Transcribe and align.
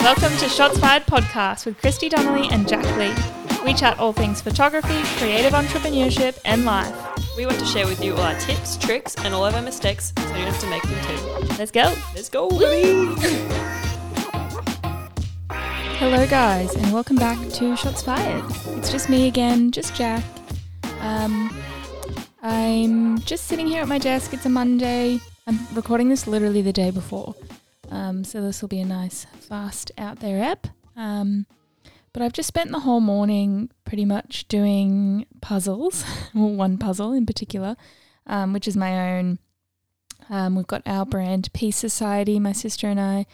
Welcome 0.00 0.36
to 0.38 0.48
Shots 0.48 0.78
Fired 0.80 1.04
Podcast 1.04 1.64
with 1.64 1.80
Kristy 1.80 2.10
Donnelly 2.10 2.48
and 2.50 2.66
Jac 2.66 2.84
Lee. 2.96 3.14
We 3.64 3.72
chat 3.72 4.00
all 4.00 4.12
things 4.12 4.40
photography, 4.40 5.00
creative 5.18 5.52
entrepreneurship, 5.52 6.40
and 6.44 6.64
life. 6.64 6.92
We 7.36 7.46
want 7.46 7.60
to 7.60 7.64
share 7.66 7.86
with 7.86 8.02
you 8.02 8.14
all 8.14 8.22
our 8.22 8.36
tips, 8.40 8.76
tricks, 8.78 9.14
and 9.18 9.32
all 9.32 9.46
of 9.46 9.54
our 9.54 9.62
mistakes 9.62 10.12
so 10.16 10.22
you 10.22 10.44
don't 10.44 10.52
have 10.52 10.58
to 10.60 10.70
make 10.70 10.82
them 10.82 11.00
too. 11.04 11.54
Let's 11.56 11.70
go. 11.70 11.94
Let's 12.16 12.28
go! 12.28 12.48
Hello, 15.98 16.26
guys, 16.26 16.74
and 16.74 16.92
welcome 16.92 17.14
back 17.16 17.38
to 17.50 17.76
Shots 17.76 18.02
Fired. 18.02 18.42
It's 18.78 18.90
just 18.90 19.08
me 19.08 19.28
again, 19.28 19.70
just 19.70 19.94
Jac. 19.94 20.24
Um, 21.00 21.48
I'm 22.40 23.18
just 23.20 23.46
sitting 23.48 23.66
here 23.66 23.82
at 23.82 23.88
my 23.88 23.98
desk. 23.98 24.32
It's 24.32 24.46
a 24.46 24.48
Monday. 24.48 25.20
I'm 25.46 25.58
recording 25.74 26.08
this 26.08 26.26
literally 26.28 26.62
the 26.62 26.72
day 26.72 26.92
before. 26.92 27.34
Um, 27.90 28.22
so 28.22 28.40
this 28.40 28.62
will 28.62 28.68
be 28.68 28.80
a 28.80 28.84
nice, 28.84 29.26
fast 29.40 29.90
out 29.98 30.20
there 30.20 30.42
app. 30.42 30.68
Um, 30.96 31.46
but 32.12 32.22
I've 32.22 32.32
just 32.32 32.48
spent 32.48 32.70
the 32.70 32.80
whole 32.80 33.00
morning 33.00 33.70
pretty 33.84 34.04
much 34.04 34.46
doing 34.46 35.26
puzzles, 35.40 36.04
well, 36.34 36.50
one 36.50 36.78
puzzle 36.78 37.12
in 37.12 37.26
particular, 37.26 37.76
um, 38.26 38.52
which 38.52 38.68
is 38.68 38.76
my 38.76 39.16
own. 39.16 39.38
Um, 40.30 40.54
we've 40.54 40.66
got 40.66 40.82
our 40.86 41.06
brand 41.06 41.52
Peace 41.52 41.76
Society, 41.76 42.38
my 42.38 42.52
sister 42.52 42.86
and 42.86 43.00
I, 43.00 43.26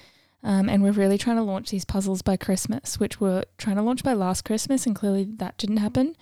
um, 0.42 0.69
and 0.69 0.83
we're 0.83 0.92
really 0.92 1.19
trying 1.19 1.36
to 1.36 1.42
launch 1.42 1.70
these 1.70 1.84
puzzles 1.84 2.23
by 2.23 2.36
Christmas, 2.36 2.98
which 2.98 3.20
we're 3.20 3.45
trying 3.59 3.77
to 3.77 3.83
launch 3.83 4.02
by 4.02 4.12
last 4.12 4.45
Christmas, 4.45 4.86
and 4.86 4.95
clearly 4.95 5.25
that 5.25 5.59
didn't 5.59 5.78
happen. 5.78 6.16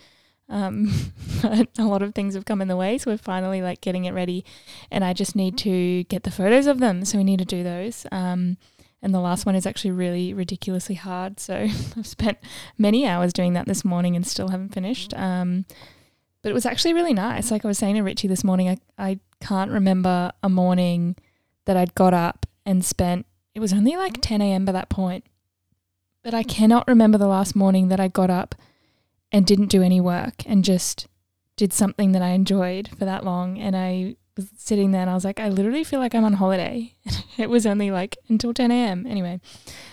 Um, 0.52 0.92
but 1.42 1.68
a 1.78 1.84
lot 1.84 2.02
of 2.02 2.14
things 2.14 2.34
have 2.34 2.44
come 2.44 2.62
in 2.62 2.68
the 2.68 2.76
way, 2.76 2.98
so 2.98 3.10
we're 3.10 3.16
finally 3.16 3.62
like 3.62 3.80
getting 3.80 4.04
it 4.04 4.12
ready, 4.12 4.44
and 4.90 5.02
I 5.02 5.12
just 5.12 5.34
need 5.34 5.58
to 5.58 6.04
get 6.04 6.22
the 6.22 6.30
photos 6.30 6.66
of 6.66 6.78
them. 6.78 7.04
So 7.04 7.18
we 7.18 7.24
need 7.24 7.38
to 7.40 7.44
do 7.44 7.64
those. 7.64 8.06
Um, 8.12 8.58
and 9.02 9.12
the 9.12 9.20
last 9.20 9.46
one 9.46 9.56
is 9.56 9.66
actually 9.66 9.90
really 9.90 10.32
ridiculously 10.32 10.94
hard. 10.94 11.40
So 11.40 11.56
I've 11.96 12.06
spent 12.06 12.38
many 12.78 13.06
hours 13.06 13.32
doing 13.32 13.54
that 13.54 13.66
this 13.66 13.84
morning 13.84 14.14
and 14.14 14.24
still 14.26 14.48
haven't 14.48 14.72
finished. 14.72 15.12
Um, 15.14 15.64
but 16.42 16.50
it 16.50 16.54
was 16.54 16.66
actually 16.66 16.94
really 16.94 17.14
nice. 17.14 17.50
Like 17.50 17.64
I 17.64 17.68
was 17.68 17.78
saying 17.78 17.96
to 17.96 18.02
Richie 18.02 18.28
this 18.28 18.44
morning, 18.44 18.68
I, 18.68 18.78
I 18.98 19.18
can't 19.40 19.70
remember 19.70 20.32
a 20.42 20.48
morning 20.48 21.16
that 21.64 21.76
I'd 21.76 21.94
got 21.94 22.14
up 22.14 22.46
and 22.64 22.84
spent, 22.84 23.26
it 23.54 23.60
was 23.60 23.72
only 23.72 23.96
like 23.96 24.18
10 24.20 24.40
a.m. 24.40 24.64
by 24.64 24.72
that 24.72 24.88
point. 24.88 25.24
But 26.22 26.34
I 26.34 26.44
cannot 26.44 26.86
remember 26.86 27.18
the 27.18 27.26
last 27.26 27.56
morning 27.56 27.88
that 27.88 27.98
I 27.98 28.06
got 28.06 28.30
up 28.30 28.54
and 29.32 29.46
didn't 29.46 29.68
do 29.68 29.82
any 29.82 30.00
work 30.00 30.46
and 30.46 30.64
just 30.64 31.08
did 31.56 31.72
something 31.72 32.12
that 32.12 32.22
I 32.22 32.30
enjoyed 32.30 32.88
for 32.98 33.04
that 33.04 33.24
long. 33.24 33.58
And 33.58 33.74
I 33.76 34.16
was 34.36 34.50
sitting 34.56 34.90
there 34.92 35.02
and 35.02 35.10
I 35.10 35.14
was 35.14 35.24
like, 35.24 35.40
I 35.40 35.48
literally 35.48 35.84
feel 35.84 36.00
like 36.00 36.14
I'm 36.14 36.24
on 36.24 36.34
holiday. 36.34 36.94
it 37.38 37.50
was 37.50 37.66
only 37.66 37.90
like 37.90 38.18
until 38.28 38.54
10 38.54 38.70
a.m. 38.70 39.06
Anyway, 39.06 39.40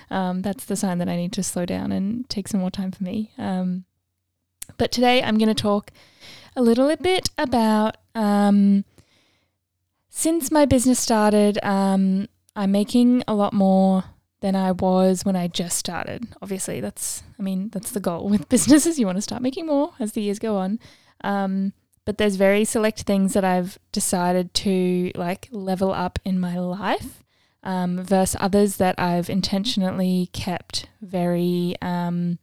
um, 0.09 0.41
that's 0.41 0.65
the 0.65 0.75
sign 0.75 0.97
that 0.99 1.09
I 1.09 1.15
need 1.15 1.33
to 1.33 1.43
slow 1.43 1.65
down 1.65 1.91
and 1.91 2.29
take 2.29 2.47
some 2.47 2.59
more 2.59 2.71
time 2.71 2.91
for 2.91 3.03
me. 3.03 3.31
Um, 3.37 3.85
but 4.77 4.91
today 4.91 5.23
I'm 5.23 5.37
going 5.37 5.53
to 5.53 5.61
talk 5.61 5.91
a 6.55 6.61
little 6.61 6.95
bit 6.97 7.29
about 7.37 7.97
um, 8.15 8.85
since 10.09 10.51
my 10.51 10.65
business 10.65 10.99
started, 10.99 11.59
um, 11.63 12.27
I'm 12.55 12.71
making 12.71 13.23
a 13.27 13.33
lot 13.33 13.53
more 13.53 14.03
than 14.41 14.55
I 14.55 14.71
was 14.71 15.25
when 15.25 15.35
I 15.35 15.47
just 15.47 15.77
started. 15.77 16.27
Obviously, 16.41 16.79
that's 16.79 17.23
I 17.37 17.41
mean 17.41 17.69
that's 17.69 17.91
the 17.91 17.99
goal 17.99 18.29
with 18.29 18.49
businesses. 18.49 18.99
You 18.99 19.05
want 19.05 19.17
to 19.17 19.21
start 19.21 19.41
making 19.41 19.65
more 19.67 19.93
as 19.99 20.13
the 20.13 20.21
years 20.21 20.39
go 20.39 20.57
on. 20.57 20.79
Um, 21.23 21.73
but 22.05 22.17
there's 22.17 22.37
very 22.37 22.65
select 22.65 23.01
things 23.01 23.33
that 23.33 23.43
I've 23.43 23.77
decided 23.91 24.53
to 24.55 25.11
like 25.15 25.47
level 25.51 25.91
up 25.91 26.17
in 26.25 26.39
my 26.39 26.57
life, 26.57 27.23
um, 27.63 28.03
versus 28.03 28.37
others 28.39 28.77
that 28.77 28.95
I've 28.97 29.29
intentionally 29.29 30.29
kept 30.33 30.87
very 31.01 31.75
um, 31.81 32.39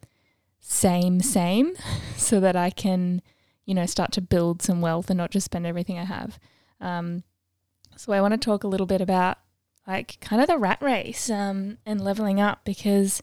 same 0.60 1.20
same, 1.20 1.74
so 2.16 2.40
that 2.40 2.56
I 2.56 2.70
can 2.70 3.22
you 3.64 3.74
know 3.74 3.86
start 3.86 4.12
to 4.12 4.20
build 4.20 4.62
some 4.62 4.80
wealth 4.80 5.10
and 5.10 5.18
not 5.18 5.30
just 5.30 5.46
spend 5.46 5.66
everything 5.66 5.98
I 5.98 6.04
have. 6.04 6.38
Um, 6.80 7.24
so 7.96 8.12
I 8.12 8.20
want 8.20 8.32
to 8.32 8.38
talk 8.38 8.62
a 8.62 8.68
little 8.68 8.86
bit 8.86 9.00
about 9.00 9.38
like 9.86 10.18
kind 10.20 10.42
of 10.42 10.48
the 10.48 10.58
rat 10.58 10.80
race 10.80 11.30
um, 11.30 11.78
and 11.86 12.00
leveling 12.00 12.40
up 12.40 12.64
because 12.64 13.22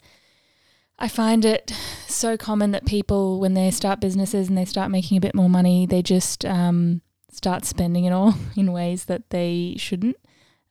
I 0.98 1.08
find 1.08 1.44
it 1.44 1.74
so 2.08 2.38
common 2.38 2.72
that 2.72 2.86
people, 2.86 3.40
when 3.40 3.54
they 3.54 3.72
start 3.72 4.00
businesses 4.00 4.48
and 4.48 4.58
they 4.58 4.66
start 4.66 4.92
making 4.92 5.18
a 5.18 5.22
bit 5.22 5.36
more 5.36 5.50
money, 5.50 5.86
they 5.86 6.02
just 6.02 6.46
um, 6.46 7.02
start 7.32 7.66
spending 7.66 8.06
it 8.06 8.12
all 8.14 8.36
in 8.56 8.72
ways 8.72 9.06
that 9.06 9.30
they 9.30 9.76
shouldn't. 9.78 10.18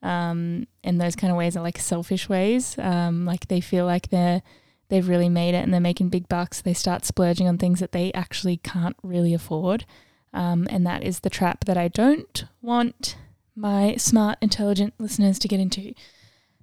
Um, 0.03 0.67
and 0.83 1.01
those 1.01 1.15
kind 1.15 1.31
of 1.31 1.37
ways 1.37 1.57
are 1.57 1.63
like 1.63 1.79
selfish 1.79 2.29
ways. 2.29 2.77
Um, 2.79 3.25
like 3.25 3.49
they 3.49 3.61
feel 3.61 3.85
like 3.85 4.09
they're 4.09 4.43
they've 4.89 5.09
really 5.09 5.29
made 5.29 5.55
it 5.55 5.63
and 5.63 5.73
they're 5.73 5.81
making 5.81 6.09
big 6.09 6.29
bucks. 6.29 6.61
They 6.61 6.75
start 6.75 7.05
splurging 7.05 7.49
on 7.49 7.57
things 7.57 7.81
that 7.81 7.93
they 7.93 8.13
actually 8.13 8.59
can't 8.59 8.97
really 9.03 9.33
afford. 9.33 9.87
Um, 10.35 10.67
and 10.71 10.87
that 10.87 11.03
is 11.03 11.21
the 11.21 11.31
trap 11.31 11.65
that 11.67 11.77
I 11.77 11.89
don't 11.89 12.45
want 12.61 13.17
my 13.55 13.97
smart, 13.97 14.39
intelligent 14.41 14.95
listeners 14.99 15.39
to 15.41 15.49
get 15.49 15.61
into. 15.61 15.95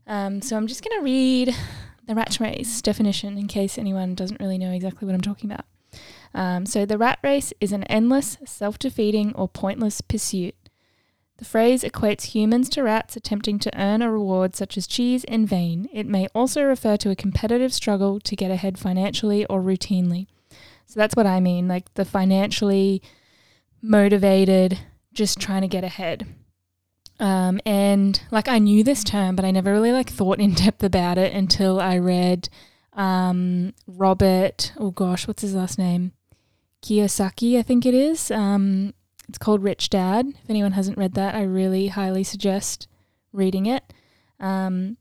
Um, 0.08 0.42
so 0.42 0.58
I'm 0.58 0.68
just 0.68 0.84
going 0.84 1.00
to 1.00 1.04
read 1.04 1.56
the 2.06 2.16
rat 2.16 2.40
race 2.40 2.82
definition 2.82 3.38
in 3.38 3.48
case 3.48 3.78
anyone 3.78 4.16
doesn't 4.16 4.40
really 4.40 4.58
know 4.58 4.72
exactly 4.72 5.06
what 5.06 5.14
I'm 5.14 5.22
talking 5.22 5.52
about. 5.52 5.66
Um, 6.34 6.66
so 6.66 6.86
the 6.86 6.98
rat 6.98 7.20
race 7.24 7.54
is 7.62 7.72
an 7.72 7.84
endless, 7.84 8.38
self 8.46 8.80
defeating, 8.80 9.34
or 9.36 9.48
pointless 9.48 10.02
pursuit. 10.02 10.56
The 11.38 11.46
phrase 11.46 11.84
equates 11.84 12.34
humans 12.34 12.68
to 12.70 12.84
rats 12.84 13.16
attempting 13.16 13.60
to 13.60 13.80
earn 13.80 14.02
a 14.02 14.12
reward 14.12 14.56
such 14.56 14.78
as 14.78 14.88
cheese 14.88 15.24
in 15.24 15.46
vain. 15.46 15.88
It 15.94 16.06
may 16.06 16.28
also 16.36 16.64
refer 16.64 16.98
to 16.98 17.12
a 17.12 17.16
competitive 17.16 17.74
struggle 17.74 18.20
to 18.20 18.36
get 18.36 18.52
ahead 18.52 18.78
financially 18.78 19.46
or 19.46 19.62
routinely. 19.62 20.28
So 20.86 21.00
that's 21.00 21.16
what 21.16 21.28
I 21.28 21.40
mean, 21.40 21.68
like 21.68 21.94
the 21.94 22.04
financially 22.04 23.02
motivated, 23.82 24.80
just 25.14 25.40
trying 25.40 25.62
to 25.62 25.68
get 25.68 25.84
ahead. 25.84 26.28
Um, 27.20 27.60
and 27.66 28.22
like 28.32 28.48
I 28.48 28.60
knew 28.60 28.84
this 28.84 29.04
term, 29.04 29.36
but 29.36 29.46
I 29.46 29.52
never 29.52 29.72
really 29.72 29.92
like 29.92 30.10
thought 30.10 30.40
in 30.40 30.54
depth 30.54 30.84
about 30.84 31.18
it 31.18 31.34
until 31.34 31.80
I 31.80 31.98
read 31.98 32.50
um, 32.94 33.74
Robert. 33.88 34.72
Oh 34.78 34.92
gosh, 34.92 35.28
what's 35.28 35.42
his 35.42 35.56
last 35.56 35.78
name? 35.78 36.14
Kiyosaki, 36.82 37.58
I 37.58 37.62
think 37.62 37.86
it 37.86 37.94
is. 37.94 38.32
Um, 38.32 38.94
it's 39.28 39.38
called 39.38 39.64
Rich 39.64 39.90
Dad. 39.90 40.28
If 40.44 40.50
anyone 40.50 40.72
hasn't 40.72 40.98
read 40.98 41.14
that, 41.16 41.36
I 41.36 41.44
really 41.44 41.88
highly 41.88 42.24
suggest 42.24 42.88
reading 43.32 43.66
it. 43.66 43.84
Um, 44.40 44.98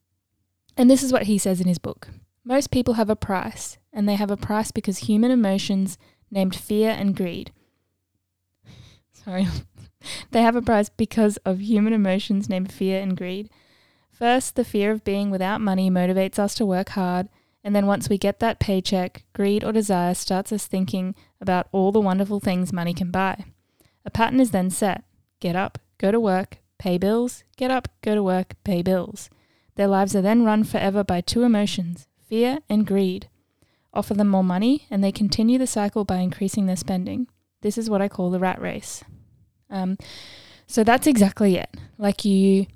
and 0.77 0.91
this 0.91 1.03
is 1.03 1.13
what 1.13 1.25
he 1.25 1.39
says 1.39 1.61
in 1.61 1.69
his 1.69 1.79
book 1.79 2.09
Most 2.45 2.71
people 2.71 2.95
have 2.95 3.11
a 3.11 3.17
price, 3.17 3.79
and 3.93 4.09
they 4.09 4.17
have 4.17 4.31
a 4.31 4.37
price 4.37 4.71
because 4.71 4.99
human 4.99 5.31
emotions, 5.31 5.99
named 6.31 6.55
fear 6.55 6.91
and 6.91 7.17
greed, 7.17 7.53
sorry, 9.13 9.47
they 10.31 10.43
have 10.43 10.57
a 10.57 10.63
price 10.63 10.89
because 10.89 11.37
of 11.39 11.61
human 11.61 11.93
emotions 11.93 12.49
named 12.49 12.73
fear 12.73 13.01
and 13.01 13.17
greed. 13.17 13.51
First, 14.11 14.57
the 14.57 14.65
fear 14.65 14.91
of 14.91 15.05
being 15.05 15.31
without 15.31 15.61
money 15.61 15.91
motivates 15.91 16.39
us 16.39 16.55
to 16.57 16.67
work 16.67 16.91
hard, 16.91 17.29
and 17.63 17.75
then 17.75 17.87
once 17.87 18.09
we 18.09 18.19
get 18.19 18.41
that 18.41 18.61
paycheck, 18.61 19.25
greed 19.33 19.63
or 19.63 19.73
desire 19.73 20.15
starts 20.15 20.53
us 20.53 20.67
thinking 20.67 21.15
about 21.41 21.69
all 21.73 21.93
the 21.93 22.01
wonderful 22.01 22.41
things 22.41 22.73
money 22.73 22.95
can 22.95 23.11
buy. 23.11 23.45
A 24.05 24.11
pattern 24.11 24.41
is 24.41 24.51
then 24.51 24.71
set 24.71 25.05
get 25.41 25.55
up, 25.55 25.79
go 25.99 26.11
to 26.11 26.19
work, 26.19 26.59
pay 26.79 26.99
bills, 26.99 27.45
get 27.57 27.71
up, 27.71 27.89
go 28.03 28.15
to 28.15 28.23
work, 28.23 28.55
pay 28.65 28.83
bills. 28.83 29.31
Their 29.77 29.87
lives 29.87 30.17
are 30.17 30.23
then 30.23 30.45
run 30.45 30.65
forever 30.65 31.05
by 31.05 31.21
two 31.21 31.43
emotions 31.43 32.07
fear 32.27 32.59
and 32.69 32.87
greed. 32.87 33.29
Offer 33.95 34.15
them 34.15 34.29
more 34.29 34.45
money, 34.45 34.87
and 34.91 35.03
they 35.03 35.13
continue 35.13 35.59
the 35.59 35.67
cycle 35.67 36.05
by 36.05 36.19
increasing 36.19 36.67
their 36.67 36.77
spending. 36.77 37.27
This 37.63 37.79
is 37.79 37.89
what 37.89 38.03
I 38.03 38.09
call 38.09 38.31
the 38.31 38.39
rat 38.39 38.61
race. 38.61 39.03
Um, 39.71 39.99
so 40.67 40.85
that's 40.85 41.07
exactly 41.07 41.57
it. 41.57 41.75
Like 41.97 42.25
you, 42.25 42.67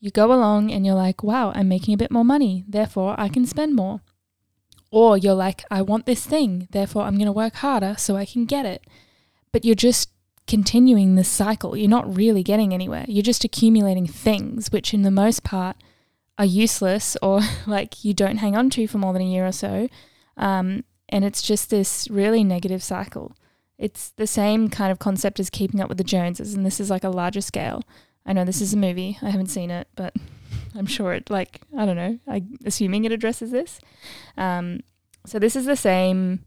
you 0.00 0.10
go 0.10 0.32
along 0.32 0.70
and 0.70 0.84
you're 0.84 0.94
like, 0.94 1.22
wow, 1.22 1.52
I'm 1.54 1.68
making 1.68 1.94
a 1.94 1.98
bit 1.98 2.10
more 2.10 2.24
money, 2.24 2.64
therefore 2.68 3.14
I 3.18 3.28
can 3.28 3.46
spend 3.46 3.74
more. 3.74 4.00
Or 4.90 5.18
you're 5.18 5.34
like, 5.34 5.64
I 5.70 5.82
want 5.82 6.06
this 6.06 6.24
thing, 6.24 6.68
therefore 6.70 7.02
I'm 7.02 7.16
going 7.16 7.26
to 7.26 7.32
work 7.32 7.56
harder 7.56 7.94
so 7.98 8.16
I 8.16 8.24
can 8.24 8.46
get 8.46 8.64
it. 8.64 8.86
But 9.52 9.64
you're 9.64 9.74
just 9.74 10.10
continuing 10.46 11.14
this 11.14 11.28
cycle. 11.28 11.76
You're 11.76 11.90
not 11.90 12.16
really 12.16 12.42
getting 12.42 12.72
anywhere. 12.72 13.04
You're 13.06 13.22
just 13.22 13.44
accumulating 13.44 14.06
things, 14.06 14.72
which 14.72 14.94
in 14.94 15.02
the 15.02 15.10
most 15.10 15.44
part 15.44 15.76
are 16.38 16.44
useless 16.44 17.16
or 17.22 17.40
like 17.66 18.04
you 18.04 18.14
don't 18.14 18.38
hang 18.38 18.56
on 18.56 18.70
to 18.70 18.86
for 18.88 18.98
more 18.98 19.12
than 19.12 19.22
a 19.22 19.26
year 19.26 19.46
or 19.46 19.52
so. 19.52 19.88
Um, 20.36 20.84
and 21.08 21.24
it's 21.24 21.42
just 21.42 21.70
this 21.70 22.08
really 22.10 22.44
negative 22.44 22.82
cycle. 22.82 23.36
It's 23.78 24.10
the 24.10 24.26
same 24.26 24.68
kind 24.68 24.90
of 24.90 24.98
concept 24.98 25.38
as 25.38 25.50
keeping 25.50 25.80
up 25.80 25.88
with 25.88 25.98
the 25.98 26.04
Joneses, 26.04 26.54
and 26.54 26.66
this 26.66 26.80
is 26.80 26.90
like 26.90 27.04
a 27.04 27.10
larger 27.10 27.40
scale. 27.40 27.84
I 28.26 28.32
know 28.32 28.44
this 28.44 28.60
is 28.60 28.74
a 28.74 28.76
movie. 28.76 29.18
I 29.22 29.30
haven't 29.30 29.46
seen 29.48 29.70
it, 29.70 29.88
but 29.94 30.14
I'm 30.74 30.86
sure 30.86 31.12
it 31.12 31.30
like 31.30 31.62
I 31.76 31.86
don't 31.86 31.96
know. 31.96 32.18
I 32.26 32.42
assuming 32.64 33.04
it 33.04 33.12
addresses 33.12 33.50
this. 33.50 33.80
Um, 34.36 34.80
so 35.24 35.38
this 35.38 35.54
is 35.56 35.66
the 35.66 35.76
same. 35.76 36.44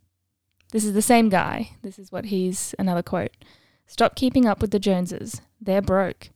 This 0.71 0.85
is 0.85 0.93
the 0.93 1.01
same 1.01 1.29
guy. 1.29 1.71
This 1.81 1.97
is 1.97 2.11
what 2.11 2.25
he's 2.25 2.75
another 2.77 3.03
quote. 3.03 3.35
Stop 3.87 4.15
keeping 4.15 4.45
up 4.45 4.61
with 4.61 4.71
the 4.71 4.79
Joneses. 4.79 5.41
They're 5.59 5.81
broke. 5.81 6.29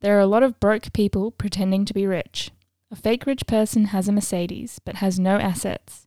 There 0.00 0.16
are 0.16 0.20
a 0.20 0.26
lot 0.26 0.42
of 0.42 0.60
broke 0.60 0.92
people 0.92 1.30
pretending 1.30 1.84
to 1.84 1.94
be 1.94 2.06
rich. 2.06 2.50
A 2.90 2.96
fake 2.96 3.26
rich 3.26 3.46
person 3.46 3.86
has 3.86 4.08
a 4.08 4.12
Mercedes 4.12 4.80
but 4.84 4.96
has 4.96 5.18
no 5.18 5.36
assets. 5.36 6.06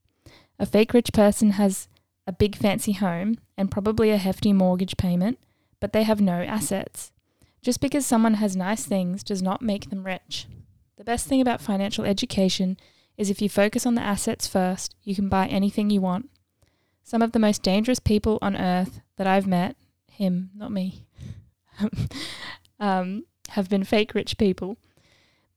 A 0.59 0.65
fake 0.65 0.93
rich 0.93 1.11
person 1.11 1.51
has 1.51 1.87
a 2.27 2.33
big 2.33 2.55
fancy 2.55 2.93
home 2.93 3.37
and 3.57 3.71
probably 3.71 4.11
a 4.11 4.17
hefty 4.17 4.53
mortgage 4.53 4.97
payment, 4.97 5.39
but 5.79 5.93
they 5.93 6.03
have 6.03 6.21
no 6.21 6.41
assets. 6.41 7.11
Just 7.61 7.81
because 7.81 8.05
someone 8.05 8.35
has 8.35 8.55
nice 8.55 8.85
things 8.85 9.23
does 9.23 9.41
not 9.41 9.61
make 9.61 9.89
them 9.89 10.05
rich. 10.05 10.47
The 10.97 11.03
best 11.03 11.27
thing 11.27 11.41
about 11.41 11.61
financial 11.61 12.05
education 12.05 12.77
is 13.17 13.29
if 13.29 13.41
you 13.41 13.49
focus 13.49 13.85
on 13.85 13.95
the 13.95 14.01
assets 14.01 14.47
first, 14.47 14.95
you 15.03 15.15
can 15.15 15.29
buy 15.29 15.47
anything 15.47 15.89
you 15.89 16.01
want. 16.01 16.29
Some 17.03 17.21
of 17.21 17.31
the 17.31 17.39
most 17.39 17.61
dangerous 17.61 17.99
people 17.99 18.39
on 18.41 18.55
earth 18.55 19.01
that 19.17 19.27
I've 19.27 19.47
met, 19.47 19.75
him, 20.09 20.49
not 20.55 20.71
me, 20.71 21.05
um, 22.79 23.25
have 23.49 23.69
been 23.69 23.83
fake 23.83 24.13
rich 24.13 24.37
people. 24.37 24.77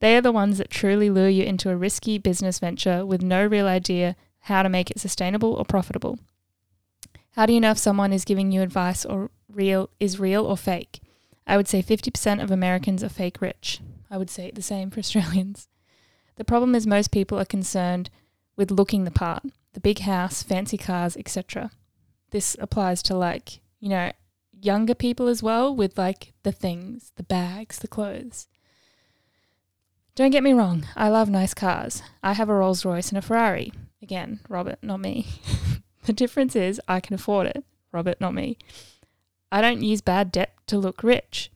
They 0.00 0.16
are 0.16 0.20
the 0.20 0.32
ones 0.32 0.58
that 0.58 0.70
truly 0.70 1.10
lure 1.10 1.28
you 1.28 1.44
into 1.44 1.70
a 1.70 1.76
risky 1.76 2.18
business 2.18 2.58
venture 2.58 3.04
with 3.04 3.22
no 3.22 3.44
real 3.44 3.66
idea 3.66 4.16
how 4.40 4.62
to 4.62 4.68
make 4.68 4.90
it 4.90 5.00
sustainable 5.00 5.54
or 5.54 5.64
profitable. 5.64 6.18
How 7.38 7.46
do 7.46 7.52
you 7.52 7.60
know 7.60 7.70
if 7.70 7.78
someone 7.78 8.12
is 8.12 8.24
giving 8.24 8.50
you 8.50 8.62
advice 8.62 9.04
or 9.04 9.30
real 9.48 9.90
is 10.00 10.18
real 10.18 10.44
or 10.44 10.56
fake? 10.56 11.00
I 11.46 11.56
would 11.56 11.68
say 11.68 11.84
50% 11.84 12.42
of 12.42 12.50
Americans 12.50 13.04
are 13.04 13.08
fake 13.08 13.40
rich. 13.40 13.78
I 14.10 14.16
would 14.16 14.28
say 14.28 14.50
the 14.50 14.60
same 14.60 14.90
for 14.90 14.98
Australians. 14.98 15.68
The 16.34 16.42
problem 16.42 16.74
is 16.74 16.84
most 16.84 17.12
people 17.12 17.38
are 17.38 17.44
concerned 17.44 18.10
with 18.56 18.72
looking 18.72 19.04
the 19.04 19.12
part, 19.12 19.44
the 19.74 19.78
big 19.78 20.00
house, 20.00 20.42
fancy 20.42 20.76
cars, 20.76 21.16
etc. 21.16 21.70
This 22.32 22.56
applies 22.58 23.04
to 23.04 23.14
like, 23.14 23.60
you 23.78 23.88
know, 23.88 24.10
younger 24.60 24.96
people 24.96 25.28
as 25.28 25.40
well 25.40 25.72
with 25.72 25.96
like 25.96 26.32
the 26.42 26.50
things, 26.50 27.12
the 27.14 27.22
bags, 27.22 27.78
the 27.78 27.86
clothes. 27.86 28.48
Don't 30.16 30.32
get 30.32 30.42
me 30.42 30.54
wrong, 30.54 30.88
I 30.96 31.08
love 31.08 31.30
nice 31.30 31.54
cars. 31.54 32.02
I 32.20 32.32
have 32.32 32.48
a 32.48 32.54
Rolls 32.54 32.84
Royce 32.84 33.10
and 33.10 33.18
a 33.18 33.22
Ferrari. 33.22 33.72
Again, 34.02 34.40
Robert, 34.48 34.80
not 34.82 34.98
me. 34.98 35.28
the 36.08 36.12
difference 36.12 36.56
is 36.56 36.80
I 36.88 36.98
can 36.98 37.14
afford 37.14 37.46
it. 37.46 37.64
Robert, 37.92 38.20
not 38.20 38.34
me. 38.34 38.58
I 39.52 39.60
don't 39.60 39.82
use 39.82 40.00
bad 40.00 40.32
debt 40.32 40.52
to 40.66 40.78
look 40.78 41.02
rich. 41.02 41.52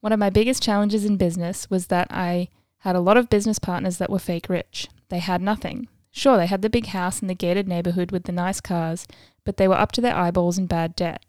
One 0.00 0.12
of 0.12 0.18
my 0.18 0.30
biggest 0.30 0.62
challenges 0.62 1.04
in 1.04 1.16
business 1.16 1.70
was 1.70 1.86
that 1.86 2.08
I 2.10 2.48
had 2.78 2.96
a 2.96 3.00
lot 3.00 3.16
of 3.16 3.30
business 3.30 3.58
partners 3.58 3.98
that 3.98 4.10
were 4.10 4.18
fake 4.18 4.48
rich. 4.48 4.88
They 5.08 5.20
had 5.20 5.40
nothing. 5.40 5.88
Sure, 6.10 6.36
they 6.36 6.46
had 6.46 6.60
the 6.60 6.68
big 6.68 6.86
house 6.86 7.22
in 7.22 7.28
the 7.28 7.34
gated 7.34 7.66
neighborhood 7.66 8.10
with 8.10 8.24
the 8.24 8.32
nice 8.32 8.60
cars, 8.60 9.06
but 9.44 9.56
they 9.56 9.66
were 9.66 9.78
up 9.78 9.92
to 9.92 10.00
their 10.00 10.16
eyeballs 10.16 10.58
in 10.58 10.66
bad 10.66 10.94
debt. 10.94 11.24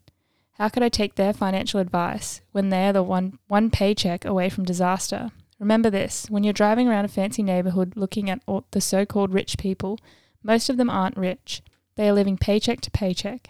How 0.53 0.69
could 0.69 0.83
I 0.83 0.89
take 0.89 1.15
their 1.15 1.33
financial 1.33 1.79
advice 1.79 2.41
when 2.51 2.69
they're 2.69 2.93
the 2.93 3.03
one 3.03 3.39
one 3.47 3.69
paycheck 3.69 4.25
away 4.25 4.49
from 4.49 4.65
disaster? 4.65 5.31
Remember 5.59 5.89
this, 5.89 6.29
when 6.29 6.43
you're 6.43 6.53
driving 6.53 6.87
around 6.87 7.05
a 7.05 7.09
fancy 7.09 7.43
neighborhood 7.43 7.93
looking 7.95 8.29
at 8.29 8.41
the 8.71 8.81
so-called 8.81 9.33
rich 9.33 9.57
people, 9.57 9.99
most 10.43 10.69
of 10.69 10.77
them 10.77 10.89
aren't 10.89 11.17
rich. 11.17 11.61
They 11.95 12.09
are 12.09 12.13
living 12.13 12.37
paycheck 12.37 12.81
to 12.81 12.91
paycheck. 12.91 13.49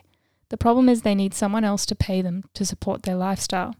The 0.49 0.57
problem 0.57 0.87
is 0.87 1.01
they 1.01 1.15
need 1.15 1.33
someone 1.33 1.63
else 1.63 1.85
to 1.87 1.95
pay 1.95 2.21
them 2.21 2.43
to 2.53 2.65
support 2.65 3.03
their 3.03 3.15
lifestyle. 3.15 3.75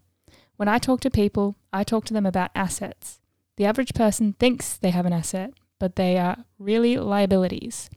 When 0.57 0.67
I 0.67 0.79
talk 0.79 1.01
to 1.01 1.11
people, 1.11 1.55
I 1.71 1.83
talk 1.83 2.05
to 2.05 2.13
them 2.13 2.25
about 2.25 2.51
assets. 2.55 3.19
The 3.57 3.65
average 3.65 3.93
person 3.93 4.33
thinks 4.33 4.77
they 4.77 4.89
have 4.89 5.05
an 5.05 5.13
asset, 5.13 5.53
but 5.79 5.95
they 5.95 6.17
are 6.17 6.45
really 6.57 6.97
liabilities. 6.97 7.89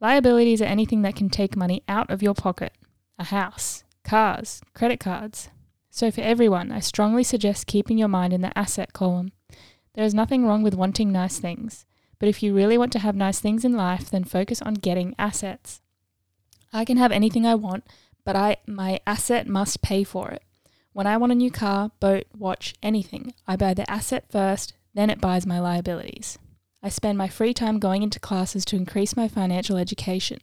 Liabilities 0.00 0.60
are 0.60 0.66
anything 0.66 1.02
that 1.02 1.14
can 1.14 1.30
take 1.30 1.56
money 1.56 1.82
out 1.86 2.10
of 2.10 2.22
your 2.22 2.34
pocket 2.34 2.72
a 3.18 3.24
house, 3.24 3.84
cars, 4.02 4.60
credit 4.74 4.98
cards. 4.98 5.48
So, 5.90 6.10
for 6.10 6.22
everyone, 6.22 6.72
I 6.72 6.80
strongly 6.80 7.22
suggest 7.22 7.66
keeping 7.66 7.98
your 7.98 8.08
mind 8.08 8.32
in 8.32 8.40
the 8.40 8.56
asset 8.58 8.92
column. 8.92 9.30
There 9.94 10.04
is 10.04 10.14
nothing 10.14 10.44
wrong 10.46 10.62
with 10.62 10.74
wanting 10.74 11.12
nice 11.12 11.38
things, 11.38 11.84
but 12.18 12.28
if 12.28 12.42
you 12.42 12.54
really 12.54 12.78
want 12.78 12.92
to 12.92 12.98
have 12.98 13.14
nice 13.14 13.38
things 13.38 13.64
in 13.64 13.76
life, 13.76 14.10
then 14.10 14.24
focus 14.24 14.62
on 14.62 14.74
getting 14.74 15.14
assets. 15.18 15.82
I 16.72 16.84
can 16.84 16.96
have 16.96 17.12
anything 17.12 17.46
I 17.46 17.54
want, 17.54 17.84
but 18.24 18.36
I 18.36 18.56
my 18.66 19.00
asset 19.06 19.46
must 19.46 19.82
pay 19.82 20.04
for 20.04 20.30
it. 20.30 20.42
When 20.92 21.06
I 21.06 21.16
want 21.16 21.32
a 21.32 21.36
new 21.36 21.50
car, 21.50 21.90
boat, 22.00 22.24
watch, 22.36 22.74
anything, 22.82 23.34
I 23.46 23.56
buy 23.56 23.74
the 23.74 23.90
asset 23.90 24.26
first, 24.30 24.74
then 24.94 25.10
it 25.10 25.20
buys 25.20 25.46
my 25.46 25.58
liabilities. 25.58 26.38
I 26.82 26.88
spend 26.88 27.16
my 27.16 27.28
free 27.28 27.54
time 27.54 27.78
going 27.78 28.02
into 28.02 28.20
classes 28.20 28.64
to 28.66 28.76
increase 28.76 29.16
my 29.16 29.28
financial 29.28 29.76
education. 29.76 30.38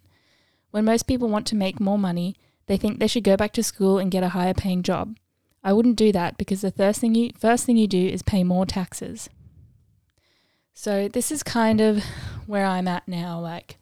When 0.71 0.85
most 0.85 1.07
people 1.07 1.27
want 1.27 1.45
to 1.47 1.55
make 1.55 1.79
more 1.79 1.99
money, 1.99 2.35
they 2.67 2.77
think 2.77 2.99
they 2.99 3.07
should 3.07 3.23
go 3.23 3.35
back 3.35 3.53
to 3.53 3.63
school 3.63 3.97
and 3.97 4.11
get 4.11 4.23
a 4.23 4.29
higher 4.29 4.53
paying 4.53 4.83
job. 4.83 5.17
I 5.63 5.73
wouldn't 5.73 5.97
do 5.97 6.11
that 6.13 6.37
because 6.37 6.61
the 6.61 6.71
first 6.71 7.01
thing 7.01 7.15
you 7.15 7.31
first 7.37 7.65
thing 7.65 7.75
you 7.75 7.87
do 7.87 8.07
is 8.07 8.21
pay 8.21 8.43
more 8.43 8.65
taxes. 8.65 9.29
So 10.73 11.09
this 11.09 11.31
is 11.31 11.43
kind 11.43 11.81
of 11.81 12.03
where 12.45 12.65
I'm 12.65 12.87
at 12.87 13.07
now 13.07 13.39
like 13.39 13.78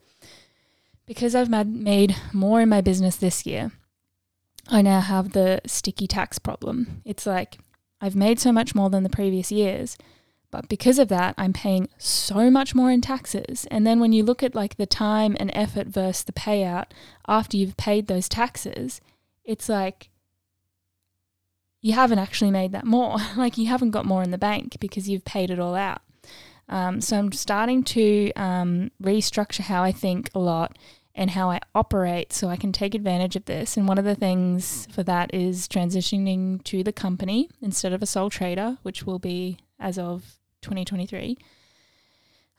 because 1.08 1.34
I've 1.34 1.48
made 1.66 2.14
more 2.32 2.60
in 2.60 2.68
my 2.68 2.82
business 2.82 3.16
this 3.16 3.46
year. 3.46 3.72
I 4.68 4.82
now 4.82 5.00
have 5.00 5.32
the 5.32 5.62
sticky 5.66 6.06
tax 6.06 6.38
problem. 6.38 7.00
It's 7.06 7.26
like 7.26 7.58
I've 8.00 8.14
made 8.14 8.38
so 8.38 8.52
much 8.52 8.74
more 8.74 8.90
than 8.90 9.02
the 9.02 9.08
previous 9.08 9.50
years, 9.50 9.96
but 10.50 10.68
because 10.68 10.98
of 10.98 11.08
that, 11.08 11.34
I'm 11.38 11.54
paying 11.54 11.88
so 11.96 12.50
much 12.50 12.74
more 12.74 12.90
in 12.90 13.00
taxes. 13.00 13.66
And 13.70 13.86
then 13.86 14.00
when 14.00 14.12
you 14.12 14.22
look 14.22 14.42
at 14.42 14.54
like 14.54 14.76
the 14.76 14.86
time 14.86 15.36
and 15.40 15.50
effort 15.54 15.86
versus 15.86 16.24
the 16.24 16.32
payout 16.32 16.86
after 17.26 17.56
you've 17.56 17.78
paid 17.78 18.06
those 18.06 18.28
taxes, 18.28 19.00
it's 19.44 19.70
like 19.70 20.10
you 21.80 21.94
haven't 21.94 22.18
actually 22.18 22.50
made 22.50 22.72
that 22.72 22.84
more. 22.84 23.16
like 23.36 23.56
you 23.56 23.66
haven't 23.66 23.92
got 23.92 24.04
more 24.04 24.22
in 24.22 24.30
the 24.30 24.38
bank 24.38 24.76
because 24.78 25.08
you've 25.08 25.24
paid 25.24 25.50
it 25.50 25.58
all 25.58 25.74
out. 25.74 26.02
Um, 26.68 27.00
so 27.00 27.18
I'm 27.18 27.32
starting 27.32 27.82
to 27.84 28.30
um, 28.34 28.90
restructure 29.02 29.60
how 29.60 29.82
I 29.82 29.92
think 29.92 30.30
a 30.34 30.38
lot 30.38 30.76
and 31.18 31.32
how 31.32 31.50
I 31.50 31.58
operate 31.74 32.32
so 32.32 32.48
I 32.48 32.56
can 32.56 32.70
take 32.70 32.94
advantage 32.94 33.34
of 33.34 33.44
this. 33.46 33.76
And 33.76 33.88
one 33.88 33.98
of 33.98 34.04
the 34.04 34.14
things 34.14 34.86
for 34.92 35.02
that 35.02 35.34
is 35.34 35.66
transitioning 35.66 36.62
to 36.62 36.84
the 36.84 36.92
company 36.92 37.50
instead 37.60 37.92
of 37.92 38.02
a 38.02 38.06
sole 38.06 38.30
trader, 38.30 38.78
which 38.82 39.02
will 39.02 39.18
be 39.18 39.58
as 39.80 39.98
of 39.98 40.38
2023. 40.62 41.36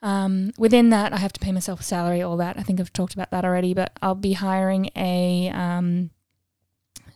Um, 0.01 0.51
within 0.57 0.89
that, 0.89 1.13
I 1.13 1.17
have 1.17 1.31
to 1.33 1.39
pay 1.39 1.53
myself 1.53 1.79
a 1.79 1.83
salary, 1.83 2.21
all 2.21 2.35
that. 2.35 2.59
I 2.59 2.63
think 2.63 2.81
I've 2.81 2.91
talked 2.91 3.13
about 3.13 3.31
that 3.31 3.45
already, 3.45 3.73
but 3.73 3.97
I'll 4.01 4.13
be 4.13 4.33
hiring 4.33 4.89
a 4.93 5.49
um, 5.53 6.09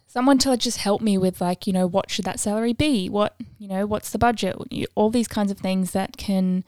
someone 0.08 0.38
to 0.38 0.56
just 0.56 0.78
help 0.78 1.02
me 1.02 1.18
with 1.18 1.42
like, 1.42 1.68
you 1.68 1.74
know, 1.74 1.88
what 1.88 2.10
should 2.10 2.24
that 2.24 2.40
salary 2.40 2.72
be? 2.72 3.10
What, 3.10 3.36
you 3.58 3.68
know, 3.68 3.86
what's 3.86 4.12
the 4.12 4.18
budget? 4.18 4.56
All 4.96 5.10
these 5.10 5.28
kinds 5.28 5.52
of 5.52 5.58
things 5.58 5.92
that 5.92 6.16
can 6.16 6.64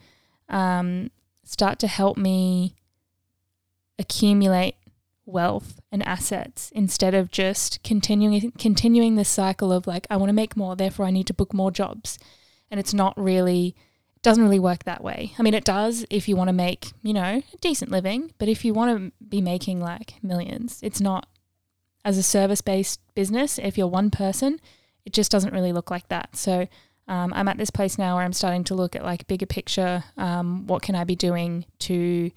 um, 0.50 1.10
start 1.44 1.78
to 1.78 1.86
help 1.86 2.18
me 2.18 2.74
accumulate 3.98 4.76
wealth 5.24 5.80
and 5.90 6.06
assets 6.06 6.70
instead 6.74 7.14
of 7.14 7.30
just 7.30 7.82
continuing 7.82 8.52
continuing 8.52 9.16
this 9.16 9.28
cycle 9.28 9.72
of 9.72 9.86
like 9.86 10.06
I 10.08 10.16
want 10.16 10.28
to 10.28 10.34
make 10.34 10.56
more, 10.56 10.76
therefore 10.76 11.06
I 11.06 11.10
need 11.10 11.26
to 11.26 11.34
book 11.34 11.52
more 11.52 11.70
jobs. 11.70 12.18
And 12.70 12.80
it's 12.80 12.94
not 12.94 13.14
really 13.16 13.74
it 14.14 14.22
doesn't 14.22 14.42
really 14.42 14.58
work 14.58 14.84
that 14.84 15.02
way. 15.02 15.32
I 15.38 15.42
mean, 15.42 15.54
it 15.54 15.64
does 15.64 16.04
if 16.10 16.28
you 16.28 16.36
want 16.36 16.48
to 16.48 16.54
make, 16.54 16.92
you 17.02 17.12
know, 17.12 17.42
a 17.52 17.56
decent 17.60 17.90
living, 17.90 18.32
but 18.38 18.48
if 18.48 18.64
you 18.64 18.72
want 18.72 18.98
to 18.98 19.12
be 19.24 19.40
making 19.40 19.80
like 19.80 20.14
millions, 20.22 20.80
it's 20.82 21.00
not 21.00 21.26
as 22.04 22.16
a 22.16 22.22
service 22.22 22.60
based 22.60 23.00
business. 23.14 23.58
If 23.58 23.76
you're 23.76 23.88
one 23.88 24.10
person, 24.10 24.60
it 25.04 25.12
just 25.12 25.30
doesn't 25.30 25.52
really 25.52 25.72
look 25.72 25.90
like 25.90 26.08
that. 26.08 26.36
So 26.36 26.68
um, 27.08 27.32
I'm 27.34 27.48
at 27.48 27.58
this 27.58 27.70
place 27.70 27.98
now 27.98 28.16
where 28.16 28.24
I'm 28.24 28.32
starting 28.32 28.64
to 28.64 28.74
look 28.74 28.96
at 28.96 29.04
like 29.04 29.26
bigger 29.26 29.46
picture. 29.46 30.04
Um, 30.16 30.66
what 30.66 30.82
can 30.82 30.94
I 30.94 31.04
be 31.04 31.16
doing 31.16 31.64
to, 31.80 32.30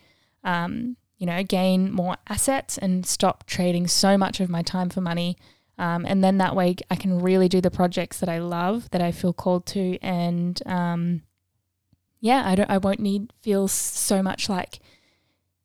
um, 0.43 0.95
you 1.19 1.27
know, 1.27 1.43
gain 1.43 1.91
more 1.91 2.17
assets 2.27 2.79
and 2.79 3.05
stop 3.05 3.45
trading 3.45 3.85
so 3.85 4.17
much 4.17 4.39
of 4.39 4.49
my 4.49 4.63
time 4.63 4.89
for 4.89 5.01
money? 5.01 5.37
Um, 5.77 6.05
and 6.05 6.23
then 6.23 6.39
that 6.39 6.55
way 6.55 6.77
I 6.89 6.95
can 6.95 7.19
really 7.19 7.47
do 7.47 7.61
the 7.61 7.71
projects 7.71 8.19
that 8.19 8.27
I 8.27 8.39
love, 8.39 8.89
that 8.89 9.01
I 9.01 9.11
feel 9.11 9.31
called 9.31 9.65
to, 9.67 9.99
and 10.01 10.61
um, 10.65 11.21
yeah, 12.19 12.43
I 12.45 12.55
don't 12.55 12.69
I 12.69 12.77
won't 12.77 12.99
need 12.99 13.31
feel 13.41 13.67
so 13.67 14.21
much 14.21 14.49
like 14.49 14.79